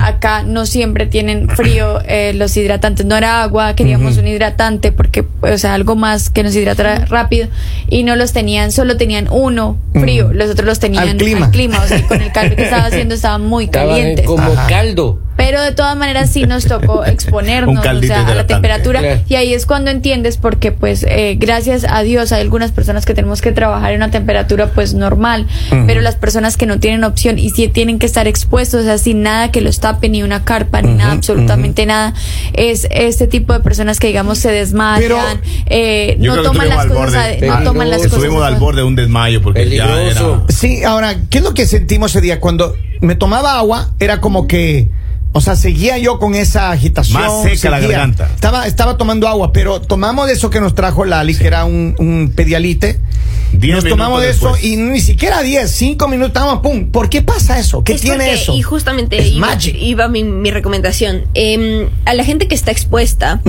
Acá 0.00 0.42
no 0.44 0.66
siempre 0.66 1.06
tienen 1.06 1.48
frío 1.48 2.00
eh, 2.06 2.32
los 2.34 2.56
hidratantes. 2.56 3.06
No 3.06 3.16
era 3.16 3.42
agua, 3.42 3.74
queríamos 3.74 4.18
un 4.18 4.26
hidratante 4.28 4.92
porque, 4.92 5.24
o 5.40 5.58
sea, 5.58 5.74
algo 5.74 5.96
más 5.96 6.30
que 6.30 6.42
nos 6.42 6.54
hidratara 6.54 7.06
rápido 7.06 7.48
y 7.88 8.02
no 8.04 8.14
los 8.16 8.32
tenían, 8.32 8.70
solo 8.70 8.96
tenían 8.96 9.26
uno 9.30 9.78
frío, 9.92 10.32
los 10.32 10.50
otros 10.50 10.66
los 10.66 10.78
tenían 10.78 11.08
Al 11.08 11.16
clima. 11.50 11.80
o 11.82 11.86
sea, 11.88 12.06
con 12.06 12.20
el 12.22 12.30
calor 12.32 12.54
que 12.54 12.62
estaba 12.64 12.86
haciendo 12.86 13.14
estaban 13.16 13.46
muy 13.46 13.64
Estaban 13.64 13.88
calientes. 13.88 14.26
como 14.26 14.42
Ajá. 14.52 14.66
caldo. 14.68 15.18
Pero 15.50 15.62
de 15.62 15.72
todas 15.72 15.96
maneras 15.96 16.30
sí 16.30 16.44
nos 16.44 16.64
tocó 16.64 17.04
exponernos 17.04 17.84
o 17.84 18.00
sea, 18.02 18.24
a 18.24 18.34
la 18.36 18.46
temperatura 18.46 19.00
Claro. 19.00 19.20
y 19.28 19.34
ahí 19.34 19.52
es 19.52 19.66
cuando 19.66 19.90
entiendes 19.90 20.36
porque 20.36 20.70
pues 20.70 21.04
eh, 21.08 21.34
gracias 21.40 21.84
a 21.88 22.02
Dios 22.02 22.30
hay 22.30 22.40
algunas 22.42 22.70
personas 22.70 23.04
que 23.04 23.14
tenemos 23.14 23.42
que 23.42 23.50
trabajar 23.50 23.90
en 23.90 23.96
una 23.96 24.12
temperatura 24.12 24.68
pues 24.68 24.94
normal, 24.94 25.48
pero 25.88 26.02
las 26.02 26.14
personas 26.14 26.56
que 26.56 26.66
no 26.66 26.78
tienen 26.78 27.02
opción 27.02 27.36
y 27.40 27.50
sí 27.50 27.66
tienen 27.66 27.98
que 27.98 28.06
estar 28.06 28.28
expuestos, 28.28 28.82
o 28.82 28.84
sea, 28.84 28.96
sin 28.98 29.22
nada 29.22 29.50
que 29.50 29.60
los 29.60 29.80
tape 29.80 30.08
ni 30.08 30.22
una 30.22 30.44
carpa 30.44 30.82
ni 30.82 30.94
nada, 30.94 31.12
absolutamente 31.14 31.84
nada, 31.84 32.14
es 32.52 32.86
este 32.92 33.26
tipo 33.26 33.52
de 33.52 33.58
personas 33.58 33.98
que 33.98 34.06
digamos 34.06 34.38
se 34.38 34.52
desmayan, 34.52 35.00
Pero- 35.00 35.18
eh, 35.66 36.14
no 36.20 36.42
toman 36.42 36.68
las 36.68 36.86
cosas, 36.86 36.94
borde. 37.34 37.48
a- 37.50 37.58
no 37.58 37.64
toman 37.64 37.90
las 37.90 37.98
cosas. 38.02 38.12
Estuvimos 38.12 38.44
al 38.44 38.54
borde 38.56 38.82
de 38.82 38.86
un 38.86 38.94
desmayo 38.94 39.42
porque 39.42 39.68
ya 39.68 40.00
era. 40.00 40.42
Sí, 40.48 40.84
ahora, 40.84 41.16
¿qué 41.28 41.38
es 41.38 41.44
lo 41.44 41.54
que 41.54 41.66
sentimos 41.66 42.12
ese 42.12 42.20
día? 42.20 42.38
Cuando 42.38 42.76
me 43.00 43.16
tomaba 43.16 43.58
agua, 43.58 43.90
era 43.98 44.20
como 44.20 44.46
que, 44.46 44.90
o 45.32 45.40
sea, 45.40 45.54
seguía 45.56 45.96
yo 45.98 46.18
con 46.18 46.34
esa 46.34 46.70
agitación. 46.70 47.22
Más 47.22 47.42
seca 47.42 47.70
la 47.70 47.80
seguía. 47.80 47.98
garganta. 47.98 48.28
Estaba, 48.34 48.66
estaba 48.66 48.96
tomando 48.96 49.28
agua, 49.28 49.52
pero 49.52 49.80
tomamos 49.80 50.26
de 50.26 50.32
eso 50.32 50.50
que 50.50 50.60
nos 50.60 50.74
trajo 50.74 51.04
Lali, 51.04 51.36
que 51.36 51.46
era 51.46 51.64
un, 51.64 51.94
un 51.98 52.32
pedialite. 52.34 53.00
Diez 53.52 53.74
Nos 53.82 53.84
tomamos 53.84 54.22
de 54.22 54.30
eso 54.30 54.54
y 54.62 54.76
ni 54.76 55.00
siquiera 55.00 55.42
10, 55.42 55.68
5 55.70 56.06
minutos, 56.08 56.28
estábamos, 56.28 56.62
pum. 56.62 56.86
¿Por 56.92 57.10
qué 57.10 57.20
pasa 57.20 57.58
eso? 57.58 57.82
¿Qué 57.82 57.94
Es 57.94 58.00
tiene 58.00 58.18
porque- 58.18 58.32
eso? 58.34 58.54
Y 58.54 58.62
justamente 58.62 59.18
Es 59.18 59.32
iba, 59.74 60.06
mi, 60.08 60.22
mi 60.22 60.50
recomendación. 60.52 61.24
Em, 61.34 61.88
a 62.04 62.14
la 62.14 62.24
gente 62.24 62.46
que 62.46 62.54
está 62.54 62.70
expuesta, 62.70 63.42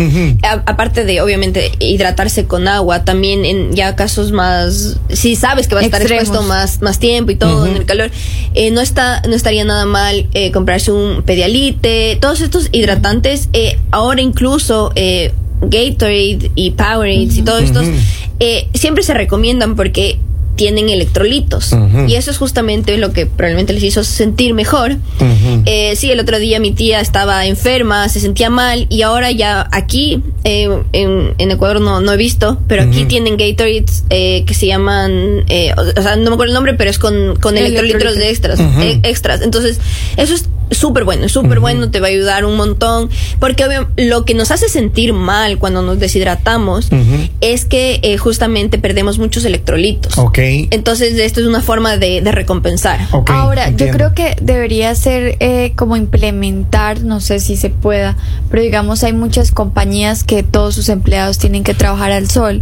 a- 0.44 0.64
aparte 0.66 1.06
de 1.06 1.22
obviamente 1.22 1.72
hidratarse 1.80 2.46
con 2.46 2.68
agua, 2.68 3.06
también 3.06 3.46
en 3.46 3.74
ya 3.76 3.96
casos 3.96 4.32
más, 4.32 4.98
si 5.10 5.36
sabes 5.36 5.68
que 5.68 5.76
vas 5.76 5.84
a 5.84 5.86
estar 5.86 6.02
Extremos. 6.02 6.24
expuesto 6.24 6.48
más, 6.48 6.82
más 6.82 6.98
tiempo 7.00 7.32
y 7.32 7.36
todo 7.36 7.68
en 7.68 7.76
el 7.78 7.86
calor, 7.86 8.10
eh, 8.56 8.72
no 8.72 8.82
está, 8.82 9.22
no 9.30 9.36
estaría 9.36 9.64
nada 9.66 9.86
mal 9.86 10.28
eh, 10.34 10.52
comprarse 10.52 10.92
un 10.92 11.22
pedialite, 11.22 12.18
todos 12.20 12.42
estos 12.42 12.70
hidratantes, 12.72 13.50
eh, 13.54 13.78
ahora 13.92 14.22
incluso 14.22 14.92
eh, 14.96 15.32
Gatorade 15.62 16.52
y 16.56 16.72
Powerade 16.72 17.30
y 17.34 17.42
todos 17.44 17.64
estos, 17.64 17.86
eh, 18.40 18.68
siempre 18.74 19.04
se 19.04 19.14
recomiendan 19.14 19.76
porque 19.76 20.18
tienen 20.56 20.90
electrolitos. 20.90 21.74
Y 22.08 22.16
eso 22.16 22.30
es 22.30 22.38
justamente 22.38 22.96
lo 22.98 23.14
que 23.14 23.26
probablemente 23.26 23.74
les 23.74 23.84
hizo 23.84 24.04
sentir 24.04 24.54
mejor. 24.54 24.98
Eh, 25.66 25.96
sí, 25.96 26.12
el 26.12 26.20
otro 26.20 26.38
día 26.40 26.60
mi 26.60 26.72
tía 26.72 27.00
estaba 27.00 27.48
enferma, 27.48 28.10
se 28.10 28.20
sentía 28.20 28.50
mal 28.52 28.86
y 28.90 29.02
ahora 29.02 29.32
ya 29.32 29.68
aquí 29.72 30.22
eh, 30.44 30.70
en, 30.92 31.34
en 31.38 31.52
Ecuador 31.52 31.82
no, 31.82 32.02
no 32.02 32.12
he 32.12 32.18
visto, 32.18 32.60
pero 32.68 32.84
aquí 32.84 33.06
tienen 33.06 33.38
Gatorades 33.38 34.04
eh, 34.12 34.44
que 34.46 34.54
se 34.54 34.68
llaman, 34.68 35.46
eh, 35.48 35.74
o, 35.78 36.00
o 36.00 36.04
sea, 36.04 36.16
no 36.16 36.30
me 36.30 36.34
acuerdo 36.34 36.52
el 36.52 36.54
nombre, 36.54 36.74
pero 36.76 36.92
es 36.92 37.00
con, 37.00 37.38
con 37.38 37.58
electrolitos 37.58 38.16
de 38.16 38.30
extras, 38.30 38.60
eh, 38.60 39.00
extras. 39.04 39.42
Entonces, 39.42 39.80
eso 40.18 40.36
es 40.36 40.48
súper 40.72 41.04
bueno, 41.04 41.26
es 41.26 41.32
súper 41.32 41.60
bueno, 41.60 41.92
te 41.92 42.00
va 42.00 42.08
a 42.08 42.10
ayudar 42.10 42.46
un 42.46 42.56
montón, 42.56 43.10
porque 43.40 43.66
obvio, 43.66 43.90
lo 43.98 44.26
que 44.26 44.34
nos 44.34 44.52
hace 44.52 44.70
sentir 44.70 45.14
mal 45.14 45.58
cuando 45.58 45.82
nos 45.82 46.00
deshidratamos 46.00 46.90
es 47.42 47.66
que 47.66 48.00
eh, 48.04 48.18
justamente 48.18 48.78
perdemos 48.80 49.20
muchos 49.20 49.46
electrolitos. 49.46 50.18
Ok. 50.18 50.40
Entonces, 50.72 51.18
esto 51.20 51.40
es 51.42 51.46
una 51.48 51.62
forma 51.62 51.98
de, 51.98 52.22
de 52.22 52.32
recompensar. 52.32 53.08
ok, 53.12 53.30
Ahora, 53.32 53.68
entiendo. 53.68 53.94
yo 53.94 53.98
creo 53.98 54.14
que 54.16 54.36
debería 54.42 54.94
ser 54.96 55.38
eh, 55.40 55.74
como 55.76 55.96
implementar, 55.96 57.02
no 57.04 57.20
sé 57.20 57.40
si 57.40 57.56
se 57.58 57.70
pueda, 57.70 58.18
pero 58.50 58.64
digamos 58.64 59.04
hay 59.04 59.14
muchas 59.14 59.52
compañías 59.52 60.24
que 60.24 60.44
todos 60.44 60.76
sus 60.76 60.90
empleados 60.90 61.38
tienen 61.38 61.64
que 61.64 61.74
trabajar 61.74 62.12
al 62.12 62.30
sol. 62.30 62.62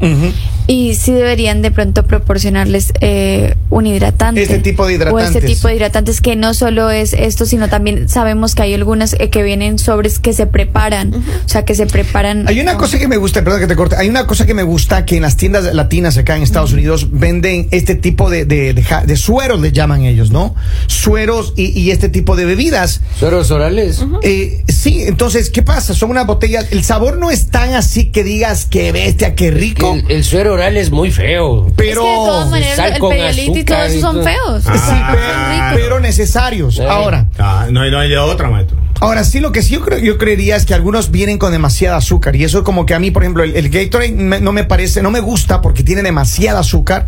Y 0.72 0.94
sí 0.94 1.12
deberían 1.12 1.64
de 1.64 1.72
pronto 1.72 2.06
proporcionarles 2.06 2.94
eh, 3.02 3.56
un 3.72 3.88
hidratante. 3.88 4.44
Este 4.44 4.60
tipo 4.60 4.86
de 4.86 4.94
O 4.98 5.18
este 5.18 5.40
hidratantes. 5.40 5.46
tipo 5.56 5.68
de 5.68 5.76
hidratantes 5.76 6.22
que 6.22 6.36
no 6.36 6.54
solo 6.54 6.92
es 6.92 7.14
esto, 7.14 7.48
sino 7.48 7.70
también 7.70 8.08
sabemos 8.08 8.54
que 8.54 8.62
hay 8.62 8.76
algunas 8.76 9.14
eh, 9.14 9.32
que 9.32 9.42
vienen 9.42 9.80
sobres 9.80 10.20
que 10.20 10.32
se 10.32 10.46
preparan, 10.46 11.12
o 11.16 11.50
sea, 11.50 11.66
que 11.66 11.74
se 11.74 11.88
preparan. 11.88 12.48
Hay 12.48 12.60
una 12.60 12.78
cosa 12.78 13.00
que 13.00 13.08
me 13.08 13.18
gusta, 13.18 13.44
perdón 13.44 13.62
que 13.62 13.68
te 13.68 13.76
corte, 13.76 13.96
hay 13.96 14.10
una 14.10 14.28
cosa 14.28 14.46
que 14.46 14.54
me 14.54 14.62
gusta 14.62 15.06
que 15.06 15.16
en 15.16 15.24
las 15.24 15.38
tiendas 15.38 15.74
latinas 15.74 16.18
acá 16.18 16.38
en 16.38 16.44
Estados 16.44 16.72
Unidos 16.72 17.08
venden 17.12 17.68
este 17.72 17.96
tipo 17.96 18.30
de, 18.30 18.46
de, 18.46 18.76
de 18.76 18.84
ja- 18.84 19.04
de 19.06 19.18
sueros, 19.18 19.60
le 19.62 19.72
llaman 19.72 20.04
ellos, 20.04 20.30
¿no? 20.30 20.54
Sueros 20.86 21.54
y, 21.56 21.68
y 21.80 21.90
este 21.90 22.10
tipo 22.10 22.36
de 22.36 22.46
bebidas. 22.46 23.02
Sueros 23.18 23.50
orales. 23.50 24.06
Eh, 24.22 24.64
sí, 24.68 25.02
entonces, 25.04 25.50
¿qué 25.50 25.64
pasa? 25.64 25.96
Son 25.96 26.12
unas 26.12 26.28
botellas, 26.28 26.68
el 26.72 26.84
sabor 26.84 27.18
no 27.18 27.32
es 27.32 27.48
tan 27.48 27.74
así 27.74 28.12
que 28.12 28.24
digas 28.24 28.66
que 28.66 28.92
bestia, 28.92 29.34
qué 29.34 29.50
rico, 29.50 29.96
El, 29.96 30.12
el 30.12 30.24
suero 30.24 30.54
oral 30.60 30.78
es 30.78 30.92
muy 30.92 31.12
feo. 31.12 31.72
pero, 31.75 32.01
es 32.01 32.08
que 32.08 32.12
de 32.12 32.16
todas 32.16 32.50
maneras 32.50 32.80
el 32.80 33.01
periolito 33.01 33.58
y 33.58 33.63
todo 33.63 33.84
eso 33.84 34.00
son 34.01 34.24
feos. 34.24 34.63
Ah, 34.68 35.70
no 35.72 35.75
pero, 35.75 35.86
pero 35.86 36.00
necesarios. 36.00 36.80
Eh. 36.80 36.88
Ahora, 36.88 37.25
Ah, 37.38 37.68
no, 37.72 37.82
hay, 37.82 37.92
no 37.92 38.00
hay 38.00 38.10
de 38.10 38.18
otra, 38.18 38.50
maestro. 38.50 38.78
Ahora 39.01 39.24
sí, 39.24 39.39
lo 39.39 39.51
que 39.51 39.62
sí 39.62 39.74
yo, 39.75 39.82
creo, 39.82 39.98
yo 40.00 40.18
creería 40.18 40.56
es 40.58 40.65
que 40.65 40.74
algunos 40.74 41.10
vienen 41.12 41.38
con 41.38 41.51
demasiada 41.51 41.98
azúcar 41.98 42.36
y 42.36 42.44
eso 42.44 42.63
como 42.65 42.86
que 42.86 42.94
a 42.94 43.00
mí, 43.00 43.12
por 43.12 43.24
ejemplo, 43.24 43.44
el, 43.44 43.56
el 43.56 43.70
Gatorade 43.70 44.12
me- 44.12 44.41
no 44.41 44.51
me 44.51 44.65
parece, 44.65 45.01
no 45.01 45.10
me 45.10 45.22
gusta 45.22 45.62
porque 45.62 45.84
tiene 45.84 46.03
demasiada 46.03 46.60
azúcar 46.60 47.08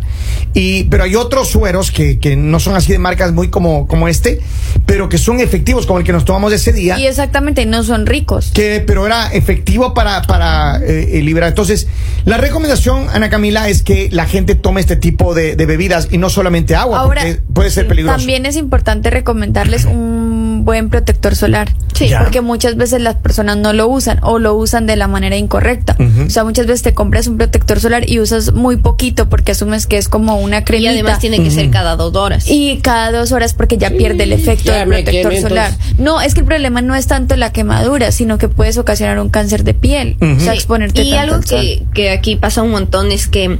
y 0.54 0.84
pero 0.84 1.04
hay 1.04 1.16
otros 1.16 1.48
sueros 1.48 1.90
que, 1.90 2.18
que 2.18 2.34
no 2.36 2.60
son 2.60 2.76
así 2.76 2.92
de 2.92 2.98
marcas 2.98 3.32
muy 3.32 3.48
como, 3.50 3.86
como 3.86 4.08
este, 4.08 4.40
pero 4.86 5.08
que 5.08 5.18
son 5.18 5.40
efectivos 5.40 5.84
como 5.86 5.98
el 5.98 6.04
que 6.04 6.12
nos 6.12 6.24
tomamos 6.24 6.52
ese 6.52 6.72
día. 6.72 6.98
Y 6.98 7.06
exactamente, 7.06 7.66
no 7.66 7.82
son 7.82 8.06
ricos. 8.06 8.52
Que, 8.54 8.82
pero 8.86 9.04
era 9.06 9.30
efectivo 9.32 9.92
para, 9.94 10.22
para 10.22 10.78
eh, 10.78 11.18
eh, 11.18 11.22
liberar. 11.22 11.50
Entonces, 11.50 11.88
la 12.24 12.36
recomendación, 12.38 13.06
Ana 13.12 13.28
Camila, 13.28 13.68
es 13.68 13.82
que 13.82 14.08
la 14.10 14.26
gente 14.26 14.54
tome 14.54 14.80
este 14.80 14.96
tipo 14.96 15.34
de, 15.34 15.56
de 15.56 15.66
bebidas 15.66 16.08
y 16.10 16.18
no 16.18 16.30
solamente 16.30 16.74
agua, 16.74 17.00
Ahora, 17.00 17.22
porque 17.22 17.40
puede 17.52 17.70
ser 17.70 17.86
peligroso. 17.86 18.16
También 18.18 18.46
es 18.46 18.56
importante 18.56 19.10
recomendarles 19.10 19.84
un 19.84 20.51
buen 20.64 20.88
protector 20.90 21.34
solar. 21.36 21.72
Sí. 21.94 22.08
Ya. 22.08 22.20
Porque 22.20 22.40
muchas 22.40 22.76
veces 22.76 23.00
las 23.02 23.16
personas 23.16 23.58
no 23.58 23.72
lo 23.72 23.86
usan 23.88 24.18
o 24.22 24.38
lo 24.38 24.54
usan 24.54 24.86
de 24.86 24.96
la 24.96 25.08
manera 25.08 25.36
incorrecta. 25.36 25.96
O 26.26 26.30
sea, 26.30 26.42
muchas 26.44 26.66
veces 26.66 26.82
te 26.82 26.94
compras 26.94 27.26
un 27.26 27.36
protector 27.36 27.78
solar 27.80 28.08
y 28.08 28.18
usas 28.18 28.52
muy 28.54 28.76
poquito 28.76 29.28
porque 29.28 29.52
asumes 29.52 29.86
que 29.86 29.98
es 29.98 30.08
como 30.08 30.36
una 30.40 30.58
Y 30.58 30.64
cremita. 30.64 30.90
además 30.90 31.18
tiene 31.18 31.42
que 31.42 31.50
ser 31.50 31.70
cada 31.70 31.96
dos 31.96 32.14
horas. 32.16 32.44
Y 32.48 32.78
cada 32.78 33.12
dos 33.12 33.30
horas 33.32 33.54
porque 33.54 33.76
ya 33.78 33.90
pierde 33.90 34.24
el 34.24 34.32
efecto 34.32 34.72
ya 34.72 34.78
del 34.84 34.88
protector 34.88 35.32
quemé, 35.32 35.40
solar. 35.42 35.72
No, 35.98 36.20
es 36.20 36.34
que 36.34 36.40
el 36.40 36.46
problema 36.46 36.80
no 36.82 36.94
es 36.94 37.06
tanto 37.06 37.36
la 37.36 37.52
quemadura, 37.52 38.10
sino 38.10 38.38
que 38.38 38.48
puedes 38.48 38.78
ocasionar 38.78 39.18
un 39.20 39.28
cáncer 39.28 39.62
de 39.64 39.74
piel. 39.74 40.16
O 40.20 40.40
sea, 40.40 40.52
Sí, 40.52 40.58
exponerte 40.58 41.02
Y 41.02 41.10
tanto 41.12 41.34
algo 41.34 41.46
que, 41.46 41.82
que 41.94 42.10
aquí 42.10 42.36
pasa 42.36 42.62
un 42.62 42.70
montón 42.70 43.12
es 43.12 43.28
que 43.28 43.58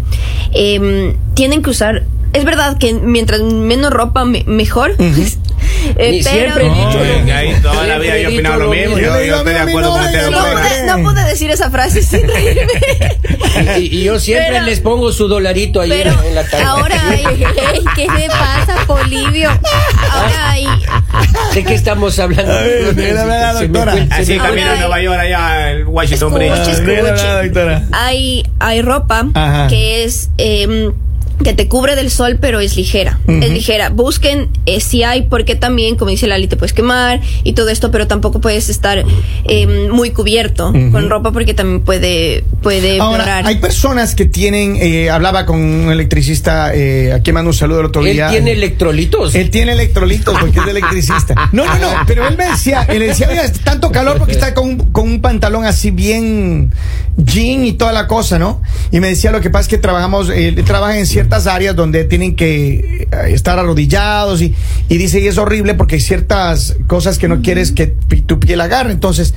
em, 0.53 1.15
tienen 1.35 1.63
que 1.63 1.71
usar. 1.71 2.05
Es 2.33 2.45
verdad 2.45 2.79
que 2.79 2.95
mientras 2.95 3.43
menos 3.43 3.93
ropa, 3.93 4.25
me- 4.25 4.45
mejor. 4.45 4.95
Y 4.99 5.05
pero 5.97 6.23
siempre 6.23 6.67
he 6.67 6.71
dicho 6.71 6.99
Oye, 7.01 7.19
lo 7.19 7.49
mismo. 7.51 7.71
toda 7.73 7.87
la 7.87 7.99
vida 7.99 8.19
yo 8.19 8.29
he 8.29 8.35
opinado 8.35 8.57
lo 8.61 8.71
mismo. 8.71 8.99
Yo, 8.99 9.05
yo 9.21 9.25
Yo 9.25 9.37
estoy 9.37 9.53
de 9.55 9.59
acuerdo 9.61 9.95
a 9.95 9.99
con 9.99 10.05
usted. 10.07 10.31
no, 10.31 10.31
no, 10.31 10.97
no, 10.99 11.03
pude, 11.11 11.23
no 11.23 11.27
decir 11.29 11.51
esa 11.51 11.71
frase 11.71 12.03
sin 12.03 12.29
reírme. 12.29 12.73
Y, 13.79 13.99
y 13.99 14.05
yo 14.05 14.19
siempre 14.19 14.49
Pero- 14.53 14.65
les 14.67 14.81
pongo 14.81 15.13
su 15.13 15.29
dolarito 15.29 15.81
ahí 15.81 15.91
Pero 15.91 16.15
en 16.25 16.35
la 16.35 16.45
tarde. 16.45 16.65
ahora 16.65 16.97
¿Qué 17.97 18.07
le 18.07 18.29
pasa, 18.29 18.85
Polivio? 18.87 19.51
Ahora 20.11 20.51
hay. 20.51 20.67
¿De 21.55 21.65
qué 21.65 21.75
estamos 21.75 22.19
hablando? 22.19 22.53
Ay, 22.53 22.93
mira, 22.95 23.25
me 23.25 23.67
doctora. 23.67 23.93
fue- 23.93 24.07
Así 24.11 24.39
Ahora 24.39 24.73
en 24.73 24.79
Nueva 24.81 25.01
York 25.03 25.19
allá, 25.21 25.71
el 25.71 25.85
Washington 25.87 26.35
Bridge. 26.35 26.53
Hay, 27.93 28.45
hay 28.59 28.83
ropa 28.83 29.27
Ajá. 29.35 29.67
que 29.69 30.05
es 30.05 30.31
em, 30.39 30.93
que 31.43 31.53
te 31.55 31.69
cubre 31.69 31.97
del 31.97 32.11
sol 32.11 32.39
pero 32.41 32.61
es 32.61 32.77
ligera 32.77 33.19
es 33.27 33.51
ligera 33.51 33.89
busquen 33.91 34.49
eh, 34.67 34.81
si 34.81 35.03
hay 35.03 35.23
porque 35.23 35.55
también 35.57 35.97
como 35.97 36.11
dice 36.11 36.27
Lali 36.27 36.47
te 36.47 36.57
puedes 36.57 36.73
quemar 36.73 37.21
y 37.45 37.53
todo 37.55 37.69
esto 37.69 37.91
pero 37.91 38.07
tampoco 38.07 38.41
puedes 38.41 38.69
estar 38.69 39.05
em, 39.45 39.91
muy 39.91 40.11
cubierto 40.11 40.73
con 40.73 41.09
ropa 41.11 41.33
porque 41.33 41.55
también 41.55 41.81
puede 41.81 42.45
puede 42.63 43.01
Ahora, 43.01 43.19
empeorar 43.23 43.47
hay 43.47 43.57
personas 43.57 44.15
que 44.15 44.27
tienen, 44.27 44.77
eh, 44.77 45.11
hablaba 45.11 45.47
con 45.47 45.61
un 45.61 45.91
electricista, 45.91 46.75
eh, 46.75 47.13
a 47.13 47.21
quien 47.21 47.35
mando 47.35 47.51
un 47.51 47.55
saludo 47.55 47.81
el 47.81 47.87
otro 47.87 48.05
Él 48.05 48.13
día. 48.15 48.31
tiene 48.31 48.53
electrolitos. 48.53 49.35
Él 49.35 49.51
tiene 49.51 49.73
electrolitos 49.73 50.39
porque 50.39 50.59
es 50.59 50.67
electricista. 50.69 51.35
No, 51.53 51.65
no, 51.65 51.79
no, 51.79 51.89
pero 52.07 52.27
él 52.27 52.37
me 52.37 52.47
decía, 52.47 52.83
él 52.89 53.01
decía, 53.01 53.29
es 53.43 53.61
tanto 53.61 53.91
calor 53.91 54.19
porque 54.19 54.33
está 54.33 54.55
con, 54.55 54.77
con 54.93 55.09
un 55.09 55.21
pantalón 55.21 55.65
así 55.65 55.91
bien 55.91 56.73
jean 57.17 57.65
y 57.65 57.73
toda 57.73 57.93
la 57.93 58.07
cosa, 58.07 58.39
¿no? 58.39 58.63
Y 58.91 59.01
me 59.01 59.09
decía, 59.09 59.31
lo 59.31 59.41
que 59.41 59.51
pasa 59.51 59.63
es 59.63 59.69
que 59.69 59.79
trabajamos, 59.79 60.31
eh, 60.31 60.49
él 60.49 60.65
trabaja 60.65 60.99
en 60.99 61.07
ciertas 61.07 61.47
áreas 61.47 61.77
donde 61.77 62.05
tienen 62.05 62.37
que 62.37 63.07
eh, 63.11 63.33
estar 63.33 63.59
arrodillados 63.59 64.41
y, 64.43 64.55
y 64.89 64.97
dice, 64.99 65.21
y 65.21 65.27
es 65.27 65.39
horrible 65.39 65.75
porque 65.75 65.97
hay 65.97 66.01
ciertas 66.01 66.77
cosas 66.87 67.19
que 67.19 67.29
no 67.29 67.43
quieres 67.43 67.73
que 67.73 67.87
tu 68.27 68.41
piel 68.41 68.61
agarre. 68.61 68.93
Entonces, 68.93 69.35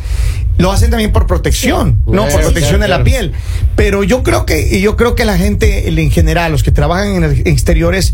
lo 0.57 0.71
hacen 0.71 0.89
también 0.89 1.11
por 1.11 1.27
protección, 1.27 2.01
¿no? 2.05 2.23
Por 2.23 2.29
Claro, 2.31 2.45
protección 2.45 2.81
de 2.81 2.87
la 2.87 2.95
claro. 2.97 3.03
piel. 3.03 3.31
Pero 3.75 4.03
yo 4.03 4.23
creo 4.23 4.45
que, 4.45 4.77
y 4.77 4.81
yo 4.81 4.95
creo 4.95 5.15
que 5.15 5.25
la 5.25 5.37
gente 5.37 5.87
en 5.89 6.11
general, 6.11 6.51
los 6.51 6.63
que 6.63 6.71
trabajan 6.71 7.23
en 7.23 7.47
exteriores, 7.47 8.13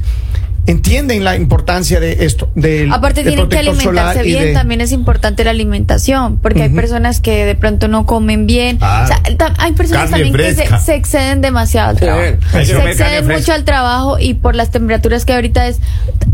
entienden 0.68 1.24
la 1.24 1.36
importancia 1.36 2.00
de 2.00 2.26
esto. 2.26 2.50
Del, 2.56 2.92
Aparte 2.94 3.24
del 3.24 3.34
tienen 3.34 3.50
que 3.50 3.58
alimentarse 3.58 4.24
bien, 4.24 4.44
de- 4.46 4.54
también 4.54 4.82
es 4.82 4.92
importante 4.92 5.44
la 5.44 5.52
alimentación, 5.52 6.38
porque 6.40 6.64
hay 6.64 6.70
personas 6.70 7.20
que 7.20 7.46
de 7.46 7.56
pronto 7.56 7.88
no 7.88 8.06
comen 8.06 8.46
bien. 8.48 8.78
Ah, 8.82 9.02
O 9.04 9.08
sea, 9.08 9.22
hay 9.58 9.72
personas 9.74 10.10
también 10.12 10.34
que 10.34 10.54
se, 10.54 10.96
exceden 10.96 11.42
demasiado 11.42 11.90
al 11.90 11.98
trabajo. 11.98 12.38
Se 12.52 12.62
exceden 12.74 13.28
mucho 13.28 13.54
al 13.54 13.64
trabajo 13.64 14.20
y 14.20 14.36
por 14.36 14.56
las 14.56 14.72
temperaturas 14.72 15.26
que 15.26 15.34
ahorita 15.34 15.68
es. 15.68 15.80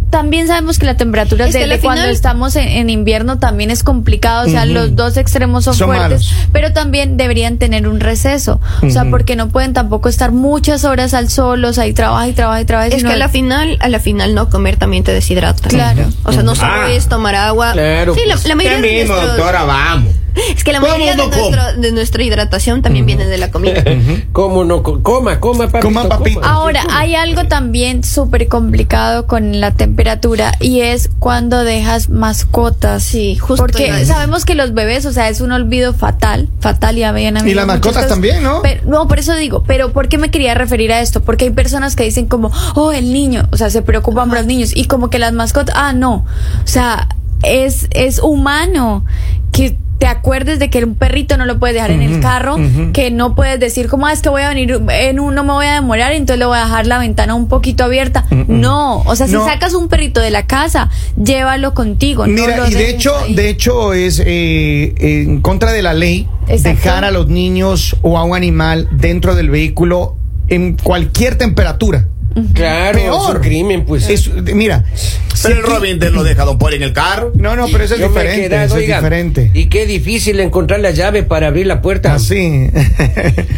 También 0.10 0.48
sabemos 0.48 0.80
que 0.80 0.86
la 0.86 0.96
temperatura 0.96 1.48
Es 1.48 1.52
que 1.52 1.58
de, 1.58 1.64
al 1.66 1.70
de 1.72 1.80
cuando 1.80 2.02
final- 2.04 2.16
estamos 2.16 2.56
en, 2.56 2.68
en 2.70 2.90
invierno 2.90 3.40
también 3.40 3.72
es 3.72 3.84
complicado, 3.84 4.48
o 4.48 4.50
sea, 4.50 4.66
los 4.66 4.96
dos 4.96 5.18
extremos 5.18 5.66
son, 5.66 5.74
Son 5.76 5.88
fuertes, 5.90 6.32
malos. 6.32 6.50
pero 6.54 6.72
también 6.72 7.18
deberían 7.18 7.58
tener 7.58 7.90
un 7.90 8.00
receso, 8.00 8.62
o 8.82 8.90
sea, 8.90 9.04
porque 9.10 9.36
no 9.36 9.50
pueden 9.50 9.74
tampoco 9.74 10.08
estar 10.08 10.32
muchas 10.32 10.86
horas 10.86 11.14
al 11.14 11.30
sol, 11.30 11.64
o 11.66 11.74
sea, 11.74 11.88
y 11.88 11.94
trabaja 11.94 12.28
y 12.30 12.32
trabaja 12.34 12.62
y 12.62 12.66
trabaja. 12.66 12.88
es 12.88 12.96
sino- 12.96 13.10
que 13.10 13.16
a 13.16 13.18
la 13.20 13.28
final 13.30 13.78
a 13.82 13.90
la 13.90 14.00
final 14.00 14.34
no 14.34 14.50
comer 14.50 14.78
también 14.78 15.04
te 15.04 15.12
deshidrata 15.14 15.68
Claro. 15.68 16.06
o 16.24 16.32
sea 16.32 16.42
no 16.42 16.56
solo 16.56 16.72
Ah. 16.74 16.92
es 16.92 17.08
tomar 17.10 17.36
agua 17.36 17.74
Claro, 17.74 18.16
sí 18.16 18.22
la, 18.26 18.36
pues. 18.36 18.48
la 18.48 18.56
mayoría 18.56 18.78
de 18.82 19.00
mismo, 19.02 19.14
nuestros- 19.14 19.38
doctora, 19.38 19.64
vamos. 19.66 20.14
Es 20.56 20.64
que 20.64 20.72
la 20.74 20.80
¿Cómo 20.80 20.92
mayoría 20.92 21.12
de, 21.16 21.18
no 21.18 21.28
nuestro- 21.28 21.82
de 21.82 21.92
nuestra 21.92 22.24
hidratación 22.24 22.82
también 22.82 23.06
viene 23.06 23.26
de 23.26 23.38
la 23.38 23.52
comida 23.52 23.84
¿Cómo 24.32 24.64
no? 24.64 24.84
Co- 24.84 25.02
Coma, 25.04 25.40
coma, 25.40 25.66
papito. 25.68 25.80
Coma, 25.88 26.08
papito. 26.10 26.44
Ahora, 26.44 26.84
hay 26.92 27.16
algo 27.16 27.46
también 27.46 28.04
súper 28.04 28.48
complicado 28.48 29.28
con 29.28 29.60
la 29.60 29.72
temperatura 29.72 30.52
y 30.60 30.82
es 30.82 31.10
cuando 31.20 31.64
dejas 31.64 32.10
mascotas. 32.10 33.04
Sí, 33.04 33.36
justo 33.36 33.64
Porque 33.64 34.06
sabemos 34.06 34.46
que 34.46 34.56
los 34.56 34.74
bebés, 34.74 35.06
o 35.06 35.12
sea, 35.14 35.30
es 35.30 35.42
un 35.42 35.52
olvido 35.52 35.94
fatal, 35.94 36.50
fatal 36.60 36.98
y 36.98 37.04
habían 37.04 37.48
Y 37.48 37.54
las 37.54 37.66
mascotas 37.68 38.08
también, 38.08 38.44
¿no? 38.44 38.62
Pero- 38.62 38.82
no, 38.86 39.08
por 39.08 39.20
eso 39.20 39.36
digo, 39.36 39.64
pero 39.66 39.92
¿por 39.94 40.08
qué 40.10 40.18
me 40.18 40.30
quería 40.32 40.54
referir 40.54 40.92
a 40.92 41.02
esto? 41.02 41.22
Porque 41.22 41.46
hay 41.46 41.52
personas 41.52 41.96
que 41.96 42.04
dicen 42.04 42.28
como, 42.28 42.52
oh, 42.76 42.92
el 42.92 43.12
niño, 43.14 43.48
o 43.52 43.58
sea, 43.58 43.70
se 43.70 43.82
preocupan 43.82 44.30
por 44.30 44.38
los 44.38 44.48
niños 44.48 44.72
y 44.76 44.86
como 44.86 45.10
que 45.10 45.20
las 45.20 45.34
mascotas, 45.34 45.76
ah, 45.78 45.94
no, 45.94 46.26
o 46.64 46.68
sea, 46.68 47.08
es, 47.44 47.88
es 47.92 48.20
humano 48.20 49.06
que 49.52 49.78
te 50.00 50.06
acuerdes 50.06 50.60
de 50.60 50.70
que 50.70 50.84
un 50.84 50.94
perrito 50.96 51.38
no 51.38 51.46
lo 51.46 51.58
puedes 51.58 51.74
dejar 51.74 51.90
en 51.92 52.02
el 52.04 52.20
carro, 52.20 52.58
que 52.94 53.10
no 53.10 53.34
puedes 53.36 53.60
decir 53.60 53.88
como 53.88 54.06
"Ah, 54.06 54.14
es 54.14 54.22
que 54.22 54.30
voy 54.30 54.44
a 54.44 54.50
venir 54.50 54.80
en 54.90 55.20
un 55.20 55.34
no 55.34 55.44
me 55.44 55.54
voy 55.54 55.66
a 55.66 55.74
demorar 55.74 56.12
entonces 56.14 56.38
le 56.38 56.46
voy 56.46 56.58
a 56.58 56.62
dejar 56.66 56.86
la 56.86 57.00
ventana 57.00 57.34
un 57.34 57.48
poquito 57.48 57.84
abierta 57.84 58.26
no 58.48 59.00
o 59.00 59.16
sea 59.16 59.26
si 59.28 59.34
No. 59.34 59.46
sacas 59.46 59.74
un 59.74 59.88
perrito 59.90 60.22
de 60.22 60.30
la 60.30 60.46
casa 60.46 60.90
llévalo 61.22 61.74
contigo 61.74 62.28
no 62.28 62.34
Mira, 62.34 62.58
lo 62.58 62.68
y 62.68 62.74
de 62.76 62.90
hecho, 62.92 63.18
ahí. 63.18 63.34
de 63.34 63.50
hecho 63.50 63.94
es 63.94 64.22
eh, 64.24 64.94
en 65.00 65.42
contra 65.42 65.72
de 65.72 65.82
la 65.82 65.94
ley 65.94 66.28
Exacto. 66.48 66.70
dejar 66.84 67.04
a 67.06 67.12
los 67.12 67.28
niños 67.28 67.96
o 68.04 68.18
a 68.18 68.24
un 68.24 68.36
animal 68.36 68.88
dentro 68.92 69.34
del 69.36 69.50
vehículo 69.50 70.16
en 70.50 70.78
cualquier 70.78 71.38
temperatura. 71.38 72.08
Claro, 72.54 73.00
es 73.00 73.36
un 73.36 73.42
crimen, 73.42 73.86
pues. 73.86 74.10
Es- 74.10 74.30
mira, 74.54 74.84
Pero 74.84 75.36
si 75.36 75.52
el 75.52 75.64
Robin 75.64 76.00
te 76.00 76.10
lo 76.12 76.24
deja 76.24 76.46
Don 76.46 76.58
Poli 76.58 76.76
en 76.78 76.84
el 76.84 76.94
carro. 76.94 77.32
No, 77.36 77.56
no, 77.56 77.68
pero 77.72 77.84
eso 77.84 77.96
es 77.96 78.00
Yo 78.00 78.10
me 78.10 78.20
he 78.22 78.24
diferente. 78.24 78.50
quedado, 78.50 78.66
eso 78.66 78.78
es 78.78 78.88
diferente. 78.88 79.52
Y 79.54 79.66
qué 79.68 79.86
difícil 79.86 80.40
encontrar 80.40 80.80
la 80.80 80.92
llave 80.92 81.24
para 81.24 81.48
abrir 81.48 81.68
la 81.68 81.82
puerta. 81.82 82.14
Así. 82.14 82.70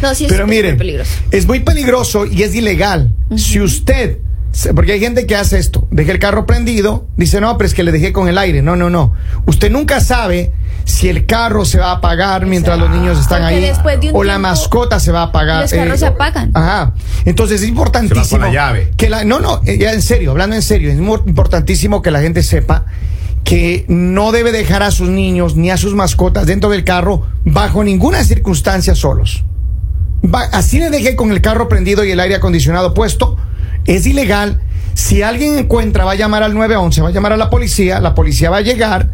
No, 0.02 0.14
sí 0.14 0.24
es 0.26 0.32
Pero 0.32 0.46
muy 0.46 0.56
miren, 0.56 0.76
peligroso. 0.78 1.10
es 1.30 1.46
muy 1.46 1.60
peligroso 1.60 2.26
y 2.26 2.42
es 2.42 2.54
ilegal. 2.54 3.12
Si 3.36 3.60
usted, 3.60 4.18
porque 4.74 4.92
hay 4.92 5.00
gente 5.00 5.26
que 5.26 5.36
hace 5.36 5.58
esto, 5.58 5.86
deja 5.90 6.12
el 6.12 6.18
carro 6.18 6.46
prendido, 6.46 7.06
dice, 7.16 7.40
no, 7.40 7.56
pero 7.58 7.66
es 7.68 7.74
que 7.74 7.82
le 7.82 7.92
dejé 7.92 8.12
con 8.12 8.28
el 8.28 8.38
aire. 8.38 8.62
No, 8.62 8.76
no, 8.76 8.90
no. 8.90 9.12
Usted 9.46 9.70
nunca 9.70 10.00
sabe 10.00 10.52
si 10.84 11.08
el 11.08 11.26
carro 11.26 11.64
se 11.64 11.78
va 11.78 11.90
a 11.90 11.94
apagar 11.96 12.46
mientras 12.46 12.78
los 12.78 12.90
niños 12.90 13.18
están 13.18 13.40
Porque 13.42 13.54
ahí 13.56 13.60
después 13.60 14.00
de 14.00 14.10
un 14.10 14.16
o 14.16 14.24
la 14.24 14.38
mascota 14.38 14.98
se 15.00 15.12
va 15.12 15.20
a 15.20 15.24
apagar. 15.24 15.62
los 15.62 15.72
carros 15.72 16.00
se 16.00 16.06
apagan. 16.06 16.50
Ajá. 16.54 16.92
Entonces 17.24 17.62
es 17.62 17.68
importantísimo. 17.68 18.24
Se 18.24 18.36
va 18.38 18.46
con 18.46 18.54
la 18.54 18.60
llave. 18.60 18.90
Que 18.96 19.08
la, 19.08 19.24
no, 19.24 19.40
no, 19.40 19.60
eh, 19.66 19.78
ya 19.78 19.92
en 19.92 20.02
serio, 20.02 20.30
hablando 20.32 20.56
en 20.56 20.62
serio, 20.62 20.90
es 20.90 20.98
muy 20.98 21.18
importantísimo 21.26 22.02
que 22.02 22.10
la 22.10 22.20
gente 22.20 22.42
sepa 22.42 22.84
que 23.44 23.84
no 23.88 24.32
debe 24.32 24.52
dejar 24.52 24.82
a 24.82 24.90
sus 24.90 25.08
niños 25.08 25.56
ni 25.56 25.70
a 25.70 25.76
sus 25.76 25.94
mascotas 25.94 26.46
dentro 26.46 26.68
del 26.70 26.84
carro 26.84 27.26
bajo 27.44 27.82
ninguna 27.82 28.22
circunstancia 28.24 28.94
solos. 28.94 29.44
Va- 30.22 30.48
así 30.52 30.78
le 30.78 30.90
dejé 30.90 31.16
con 31.16 31.30
el 31.32 31.40
carro 31.40 31.68
prendido 31.68 32.04
y 32.04 32.10
el 32.10 32.20
aire 32.20 32.34
acondicionado 32.34 32.92
puesto, 32.94 33.36
es 33.86 34.06
ilegal. 34.06 34.60
Si 34.92 35.22
alguien 35.22 35.58
encuentra, 35.58 36.04
va 36.04 36.12
a 36.12 36.16
llamar 36.16 36.42
al 36.42 36.52
911, 36.52 37.00
va 37.00 37.08
a 37.08 37.12
llamar 37.12 37.32
a 37.32 37.36
la 37.38 37.48
policía, 37.48 38.00
la 38.00 38.14
policía 38.14 38.50
va 38.50 38.58
a 38.58 38.60
llegar, 38.60 39.10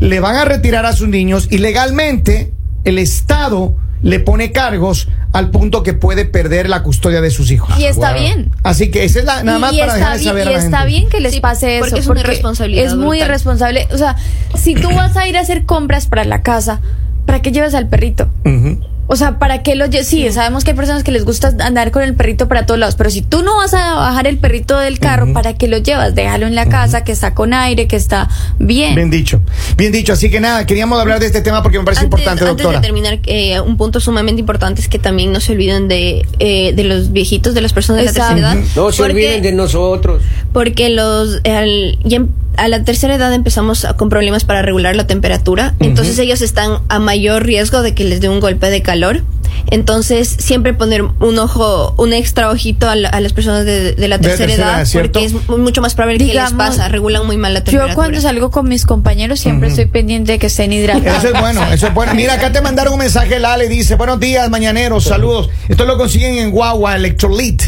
le 0.00 0.18
van 0.20 0.34
a 0.36 0.44
retirar 0.44 0.84
a 0.86 0.92
sus 0.92 1.08
niños 1.08 1.46
y 1.50 1.58
legalmente 1.58 2.52
el 2.84 2.98
Estado 2.98 3.74
le 4.02 4.18
pone 4.18 4.50
cargos 4.50 5.08
al 5.32 5.50
punto 5.50 5.82
que 5.82 5.92
puede 5.92 6.24
perder 6.24 6.68
la 6.68 6.82
custodia 6.82 7.20
de 7.20 7.30
sus 7.30 7.50
hijos. 7.50 7.78
Y 7.78 7.84
está 7.84 8.14
bien. 8.14 8.50
Así 8.62 8.90
que 8.90 9.04
esa 9.04 9.18
es 9.20 9.24
la, 9.26 9.42
nada 9.44 9.58
más 9.58 9.74
y 9.74 9.78
para 9.78 9.92
está 9.98 10.14
dejarle 10.14 10.18
bien, 10.22 10.30
saber 10.30 10.48
a 10.48 10.50
y 10.50 10.54
la 10.54 10.58
está 10.64 10.78
gente. 10.78 10.86
bien 10.92 11.08
que 11.10 11.20
les 11.20 11.34
Sí, 11.34 11.40
pase 11.40 11.76
eso. 11.76 11.84
porque 11.84 12.00
es 12.00 12.06
una 12.06 12.20
irresponsabilidad 12.20 12.86
Es 12.86 12.94
muy 12.94 13.18
brutal. 13.18 13.28
irresponsable. 13.28 13.88
O 13.92 13.98
sea, 13.98 14.16
si 14.56 14.74
tú 14.74 14.88
vas 14.88 15.16
a 15.16 15.26
ir 15.28 15.36
a 15.36 15.40
hacer 15.40 15.66
compras 15.66 16.06
para 16.06 16.24
la 16.24 16.42
casa, 16.42 16.80
¿para 17.26 17.42
qué 17.42 17.52
llevas 17.52 17.74
al 17.74 17.88
perrito? 17.88 18.28
O 19.12 19.16
sea, 19.16 19.40
¿para 19.40 19.64
qué 19.64 19.74
lo 19.74 19.86
llevas? 19.86 20.06
Sí, 20.06 20.30
sabemos 20.30 20.62
que 20.62 20.70
hay 20.70 20.76
personas 20.76 21.02
que 21.02 21.10
les 21.10 21.24
gusta 21.24 21.52
andar 21.58 21.90
con 21.90 22.04
el 22.04 22.14
perrito 22.14 22.46
para 22.46 22.64
todos 22.64 22.78
lados, 22.78 22.94
pero 22.94 23.10
si 23.10 23.22
tú 23.22 23.42
no 23.42 23.56
vas 23.56 23.74
a 23.74 23.96
bajar 23.96 24.28
el 24.28 24.38
perrito 24.38 24.78
del 24.78 25.00
carro, 25.00 25.32
¿para 25.32 25.54
qué 25.54 25.66
lo 25.66 25.78
llevas? 25.78 26.14
Déjalo 26.14 26.46
en 26.46 26.54
la 26.54 26.66
casa, 26.68 27.02
que 27.02 27.10
está 27.10 27.34
con 27.34 27.52
aire, 27.52 27.88
que 27.88 27.96
está 27.96 28.28
bien. 28.60 28.94
Bien 28.94 29.10
dicho, 29.10 29.40
bien 29.76 29.90
dicho. 29.90 30.12
Así 30.12 30.30
que 30.30 30.38
nada, 30.38 30.64
queríamos 30.64 31.00
hablar 31.00 31.18
de 31.18 31.26
este 31.26 31.40
tema 31.40 31.60
porque 31.60 31.80
me 31.80 31.84
parece 31.84 32.04
Antes, 32.04 32.20
importante, 32.20 32.44
antes 32.44 32.56
doctora. 32.64 32.78
de 32.80 32.86
terminar, 32.86 33.18
eh, 33.26 33.58
un 33.60 33.76
punto 33.76 33.98
sumamente 33.98 34.38
importante 34.38 34.80
es 34.80 34.86
que 34.88 35.00
también 35.00 35.32
no 35.32 35.40
se 35.40 35.54
olviden 35.54 35.88
de, 35.88 36.24
eh, 36.38 36.72
de 36.76 36.84
los 36.84 37.10
viejitos, 37.10 37.52
de 37.52 37.62
las 37.62 37.72
personas 37.72 38.02
de 38.02 38.06
la 38.06 38.12
tercera 38.12 38.38
edad. 38.38 38.54
No 38.76 38.92
se 38.92 38.98
porque- 38.98 39.02
olviden 39.02 39.42
de 39.42 39.50
nosotros. 39.52 40.22
Porque 40.52 40.88
los 40.88 41.40
al- 41.44 41.98
ya 42.04 42.18
em- 42.18 42.28
a 42.60 42.68
la 42.68 42.82
tercera 42.84 43.14
edad 43.14 43.32
empezamos 43.34 43.84
a- 43.84 43.96
con 43.96 44.08
problemas 44.08 44.44
para 44.44 44.62
regular 44.62 44.94
la 44.96 45.06
temperatura, 45.06 45.74
entonces 45.80 46.18
ellos 46.18 46.40
están 46.42 46.78
a 46.88 46.98
mayor 46.98 47.44
riesgo 47.44 47.82
de 47.82 47.94
que 47.94 48.04
les 48.04 48.20
dé 48.20 48.28
un 48.28 48.40
golpe 48.40 48.70
de 48.70 48.82
calor. 48.82 49.22
Entonces, 49.70 50.28
siempre 50.38 50.74
poner 50.74 51.02
un 51.02 51.38
ojo, 51.38 51.94
un 51.98 52.12
extra 52.12 52.50
ojito 52.50 52.88
a, 52.88 52.94
la- 52.96 53.08
a 53.08 53.20
las 53.20 53.32
personas 53.32 53.64
de, 53.64 53.92
de 53.92 54.08
la 54.08 54.18
De 54.18 54.28
tercera 54.28 54.52
edad, 54.54 54.86
porque 55.02 55.24
es 55.24 55.32
mu- 55.48 55.58
mucho 55.58 55.80
más 55.82 55.94
probable 55.94 56.18
que 56.18 56.24
les 56.26 56.34
pasa, 56.58 56.88
regulan 56.88 57.26
muy 57.26 57.36
mal 57.36 57.52
la 57.54 57.62
temperatura. 57.64 57.92
Yo 57.92 57.94
cuando 57.96 58.20
salgo 58.20 58.50
con 58.50 58.68
mis 58.68 58.86
compañeros 58.86 59.40
siempre 59.40 59.68
estoy 59.68 59.86
pendiente 59.86 60.32
de 60.32 60.38
que 60.38 60.46
estén 60.46 60.72
hidratados. 60.72 61.24
Eso 61.24 61.34
es 61.34 61.40
bueno, 61.40 61.62
eso 61.72 61.86
es 61.88 61.94
bueno. 61.94 62.14
Mira, 62.14 62.34
acá 62.34 62.52
te 62.52 62.60
mandaron 62.60 62.94
un 62.94 63.00
mensaje, 63.00 63.38
Lale, 63.38 63.68
dice, 63.68 63.96
buenos 63.96 64.18
días, 64.20 64.48
mañaneros, 64.50 65.04
saludos. 65.04 65.50
Esto 65.68 65.84
lo 65.84 65.98
consiguen 65.98 66.38
en 66.38 66.50
Guagua 66.52 66.96
Electrolit. 66.96 67.62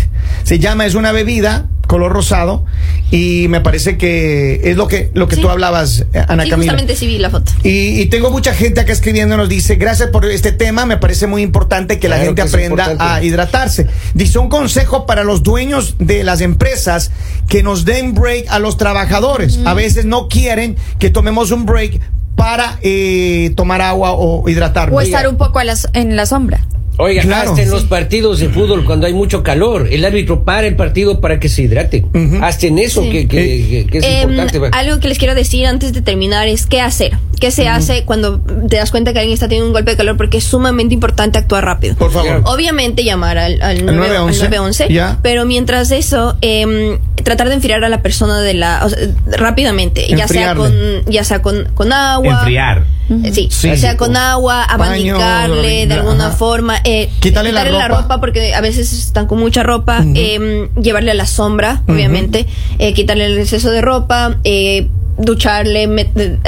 Se 0.45 0.59
llama, 0.59 0.87
es 0.87 0.95
una 0.95 1.13
bebida 1.13 1.67
color 1.93 2.11
rosado 2.13 2.65
y 3.11 3.49
me 3.49 3.61
parece 3.61 3.99
que 3.99 4.63
es 4.71 4.79
lo 4.79 4.89
que 4.89 5.11
lo 5.13 5.29
que 5.29 5.37
Sí. 5.37 5.43
tú 5.43 5.51
hablabas, 5.51 6.07
eh, 6.15 6.25
Ana 6.27 6.45
Sí, 6.45 6.51
Camila. 6.51 6.73
justamente 6.73 6.97
sí 6.97 7.07
vi 7.07 7.19
la 7.19 7.29
foto. 7.29 7.53
Y, 7.65 8.01
y 8.01 8.07
tengo 8.07 8.31
mucha 8.31 8.55
gente 8.55 8.81
acá 8.81 8.95
escribiendo, 8.95 9.37
nos 9.37 9.51
dice, 9.51 9.75
gracias 9.77 10.09
por 10.09 10.25
este 10.25 10.53
tema, 10.53 10.87
me 10.87 10.97
parece 10.97 11.27
muy 11.27 11.43
importante 11.43 11.99
que 11.99 12.09
la 12.09 12.17
gente 12.17 12.37
que 12.37 12.49
aprenda 12.49 12.97
a 12.99 13.23
hidratarse. 13.23 13.89
Dice 14.15 14.39
un 14.39 14.49
consejo 14.49 15.05
para 15.05 15.23
los 15.23 15.43
dueños 15.43 15.97
de 15.99 16.25
las 16.25 16.41
empresas 16.41 17.11
que 17.47 17.63
nos 17.63 17.85
den 17.85 18.15
break 18.15 18.47
a 18.49 18.59
los 18.59 18.79
trabajadores. 18.79 19.59
A 19.67 19.75
veces 19.75 20.07
no 20.07 20.29
quieren 20.29 20.77
que 20.99 21.11
tomemos 21.11 21.51
un 21.51 21.67
break 21.67 22.01
para 22.37 22.79
eh, 22.81 23.53
tomar 23.55 23.83
agua 23.83 24.13
o 24.13 24.49
hidratarnos. 24.49 24.97
O 24.97 25.01
estar 25.03 25.29
un 25.29 25.37
poco 25.37 25.59
a 25.59 25.65
las- 25.65 25.89
en 25.93 26.17
la 26.17 26.25
sombra. 26.25 26.65
Oiga, 26.99 27.23
Claro. 27.23 27.51
hasta 27.51 27.63
en 27.63 27.71
los 27.71 27.85
partidos 27.85 28.39
de 28.41 28.49
fútbol 28.51 28.85
cuando 28.85 29.07
hay 29.07 29.15
mucho 29.15 29.43
calor, 29.43 29.89
el 29.91 30.05
árbitro 30.05 30.45
para 30.45 30.67
el 30.67 30.77
partido 30.77 31.21
para 31.21 31.41
que 31.41 31.49
se 31.49 31.63
hidrate. 31.63 32.05
Hasta 32.43 32.67
en 32.67 32.79
eso 32.79 33.03
Sí. 33.03 33.11
que, 33.11 33.29
que- 33.29 33.67
que- 33.69 33.87
que 33.91 33.99
es 33.99 34.05
Em, 34.05 34.31
importante. 34.31 34.69
algo 34.73 35.01
que 35.01 35.09
les 35.09 35.19
quiero 35.19 35.35
decir 35.35 35.67
antes 35.67 35.93
de 35.95 36.03
terminar 36.03 36.49
es 36.49 36.67
qué 36.67 36.81
hacer. 36.81 37.13
¿Qué 37.43 37.51
se 37.51 37.69
hace 37.69 38.05
cuando 38.05 38.39
te 38.41 38.77
das 38.77 38.93
cuenta 38.93 39.13
que 39.13 39.19
alguien 39.19 39.35
está 39.35 39.49
teniendo 39.49 39.67
un 39.67 39.73
golpe 39.73 39.91
de 39.91 39.97
calor? 39.97 40.17
Porque 40.17 40.39
es 40.39 40.45
sumamente 40.45 40.95
importante 40.95 41.39
actuar 41.39 41.65
rápido. 41.65 41.97
Por 41.97 42.13
favor. 42.13 42.41
Obviamente 42.45 43.03
llamar 43.03 43.37
al, 43.37 43.61
al, 43.61 43.79
9- 43.79 43.93
911, 43.97 44.45
al 44.45 44.51
911, 44.51 44.87
ya. 44.95 45.19
pero 45.23 45.45
mientras 45.45 45.91
eso, 45.91 46.37
em, 46.41 46.99
tratar 47.25 47.49
de 47.49 47.55
enfriar 47.55 47.83
a 47.83 47.89
la 47.89 48.01
persona 48.01 48.39
de 48.41 48.55
la, 48.55 48.83
o 48.85 48.89
sea, 48.89 48.99
rápidamente, 49.27 50.07
ya 50.09 50.29
sea 50.29 50.55
con, 50.55 50.73
ya 51.07 51.25
sea 51.25 51.43
con, 51.43 51.65
con 51.75 51.93
agua. 51.93 52.39
Enfriar. 52.39 52.85
Eh, 53.25 53.33
Sí, 53.33 53.49
Sí. 53.51 53.69
o 53.71 53.77
sea, 53.77 53.97
con 53.97 54.17
agua, 54.17 54.65
Baño, 54.79 55.17
abanicarle 55.17 55.87
de 55.89 55.95
alguna 55.95 56.29
ajá. 56.29 56.37
forma, 56.37 56.77
eh, 56.85 57.11
Quitarle 57.21 57.51
la 57.53 57.65
quitarle 57.65 57.89
ropa. 57.89 58.21
porque 58.21 58.55
a 58.55 58.61
veces 58.61 58.93
están 58.93 59.27
con 59.27 59.39
mucha 59.41 59.63
ropa, 59.65 60.03
eh, 60.15 60.69
llevarle 60.81 61.11
a 61.11 61.15
la 61.15 61.27
sombra, 61.27 61.83
obviamente, 61.89 62.47
eh, 62.79 62.95
quitarle 62.95 63.27
el 63.27 63.39
exceso 63.39 63.71
de 63.71 63.81
ropa, 63.83 64.37
eh, 64.45 64.87
ducharle, 65.23 65.89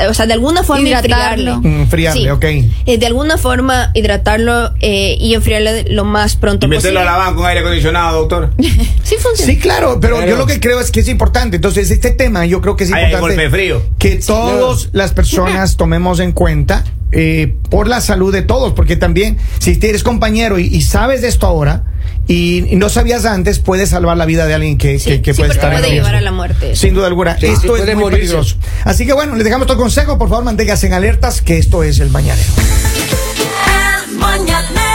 o 0.09 0.15
sea, 0.15 0.27
de 0.27 0.33
alguna 0.35 0.63
forma 0.63 0.87
Hidratarlo. 0.89 1.55
enfriarle. 1.55 1.69
Mm, 1.69 1.81
enfriarle, 1.83 2.33
ok. 2.33 2.45
Eh, 2.87 2.99
de 2.99 3.07
alguna 3.07 3.39
forma 3.39 3.91
hidratarlo 3.95 4.73
eh, 4.81 5.17
y 5.19 5.35
enfriarle 5.35 5.85
lo 5.91 6.05
más 6.05 6.37
pronto 6.37 6.67
Y 6.67 6.69
meterlo 6.69 7.01
posible. 7.01 7.01
a 7.01 7.05
la 7.13 7.17
banca 7.19 7.37
con 7.37 7.47
aire 7.47 7.61
acondicionado, 7.61 8.19
doctor. 8.21 8.51
Sí 9.05 9.17
funciona. 9.19 9.53
Sí, 9.53 9.59
claro, 9.59 9.99
pero 10.01 10.17
Claro. 10.17 10.31
yo 10.31 10.37
lo 10.37 10.47
que 10.47 10.61
creo 10.61 10.81
es 10.81 10.91
que 10.91 11.01
es 11.01 11.09
importante. 11.09 11.57
Entonces, 11.57 11.91
este 11.91 12.11
tema 12.11 12.47
yo 12.47 12.61
creo 12.61 12.77
que 12.77 12.85
es 12.85 12.91
importante 12.91 13.21
golpe 13.21 13.51
frío. 13.51 13.83
que 13.99 14.17
todas 14.17 14.89
las 14.93 15.13
personas 15.13 15.77
tomemos 15.77 16.21
en 16.21 16.33
cuenta 16.33 16.85
eh, 17.13 17.55
por 17.71 17.87
la 17.87 18.01
salud 18.01 18.33
de 18.33 18.43
todos, 18.43 18.73
porque 18.73 18.97
también 18.97 19.39
si 19.59 19.79
eres 19.83 20.03
compañero 20.03 20.59
y, 20.59 20.67
y 20.67 20.83
sabes 20.83 21.23
de 21.23 21.29
esto 21.29 21.47
ahora 21.47 21.85
y, 22.27 22.63
no 22.77 22.89
sabías 22.89 23.25
antes, 23.27 23.59
puedes 23.59 23.91
salvar 23.91 24.17
la 24.17 24.25
vida 24.27 24.47
de 24.47 24.55
alguien 24.55 24.79
que, 24.79 24.99
Sí, 24.99 25.11
que- 25.11 25.23
que 25.23 25.35
sí, 25.35 25.39
puede 25.41 25.53
estar 25.53 25.73
en 25.73 25.79
puede 25.79 25.91
riesgo. 25.91 26.07
llevar 26.07 26.17
a 26.17 26.21
la 26.23 26.33
muerte. 26.33 26.75
Sin 26.77 26.95
duda 26.95 27.07
alguna. 27.07 27.35
Sí, 27.39 27.47
sí, 27.47 27.53
esto 27.53 27.77
es 27.77 27.83
puede 27.83 27.95
muy 27.95 28.05
morirse. 28.05 28.23
peligroso. 28.27 28.57
Así 28.85 29.05
que 29.07 29.13
bueno, 29.13 29.35
les 29.35 29.45
dejamos 29.45 29.67
todo 29.67 29.77
consejo. 29.77 30.17
Por 30.19 30.29
favor, 30.29 30.45
manténganse 30.45 30.87
en 30.87 30.95
alertas 30.95 31.43
que 31.43 31.59
esto 31.59 31.83
es 31.83 32.01
el 32.01 32.11
mañanero. 32.11 32.49
El 34.09 34.17
mañanero 34.17 34.94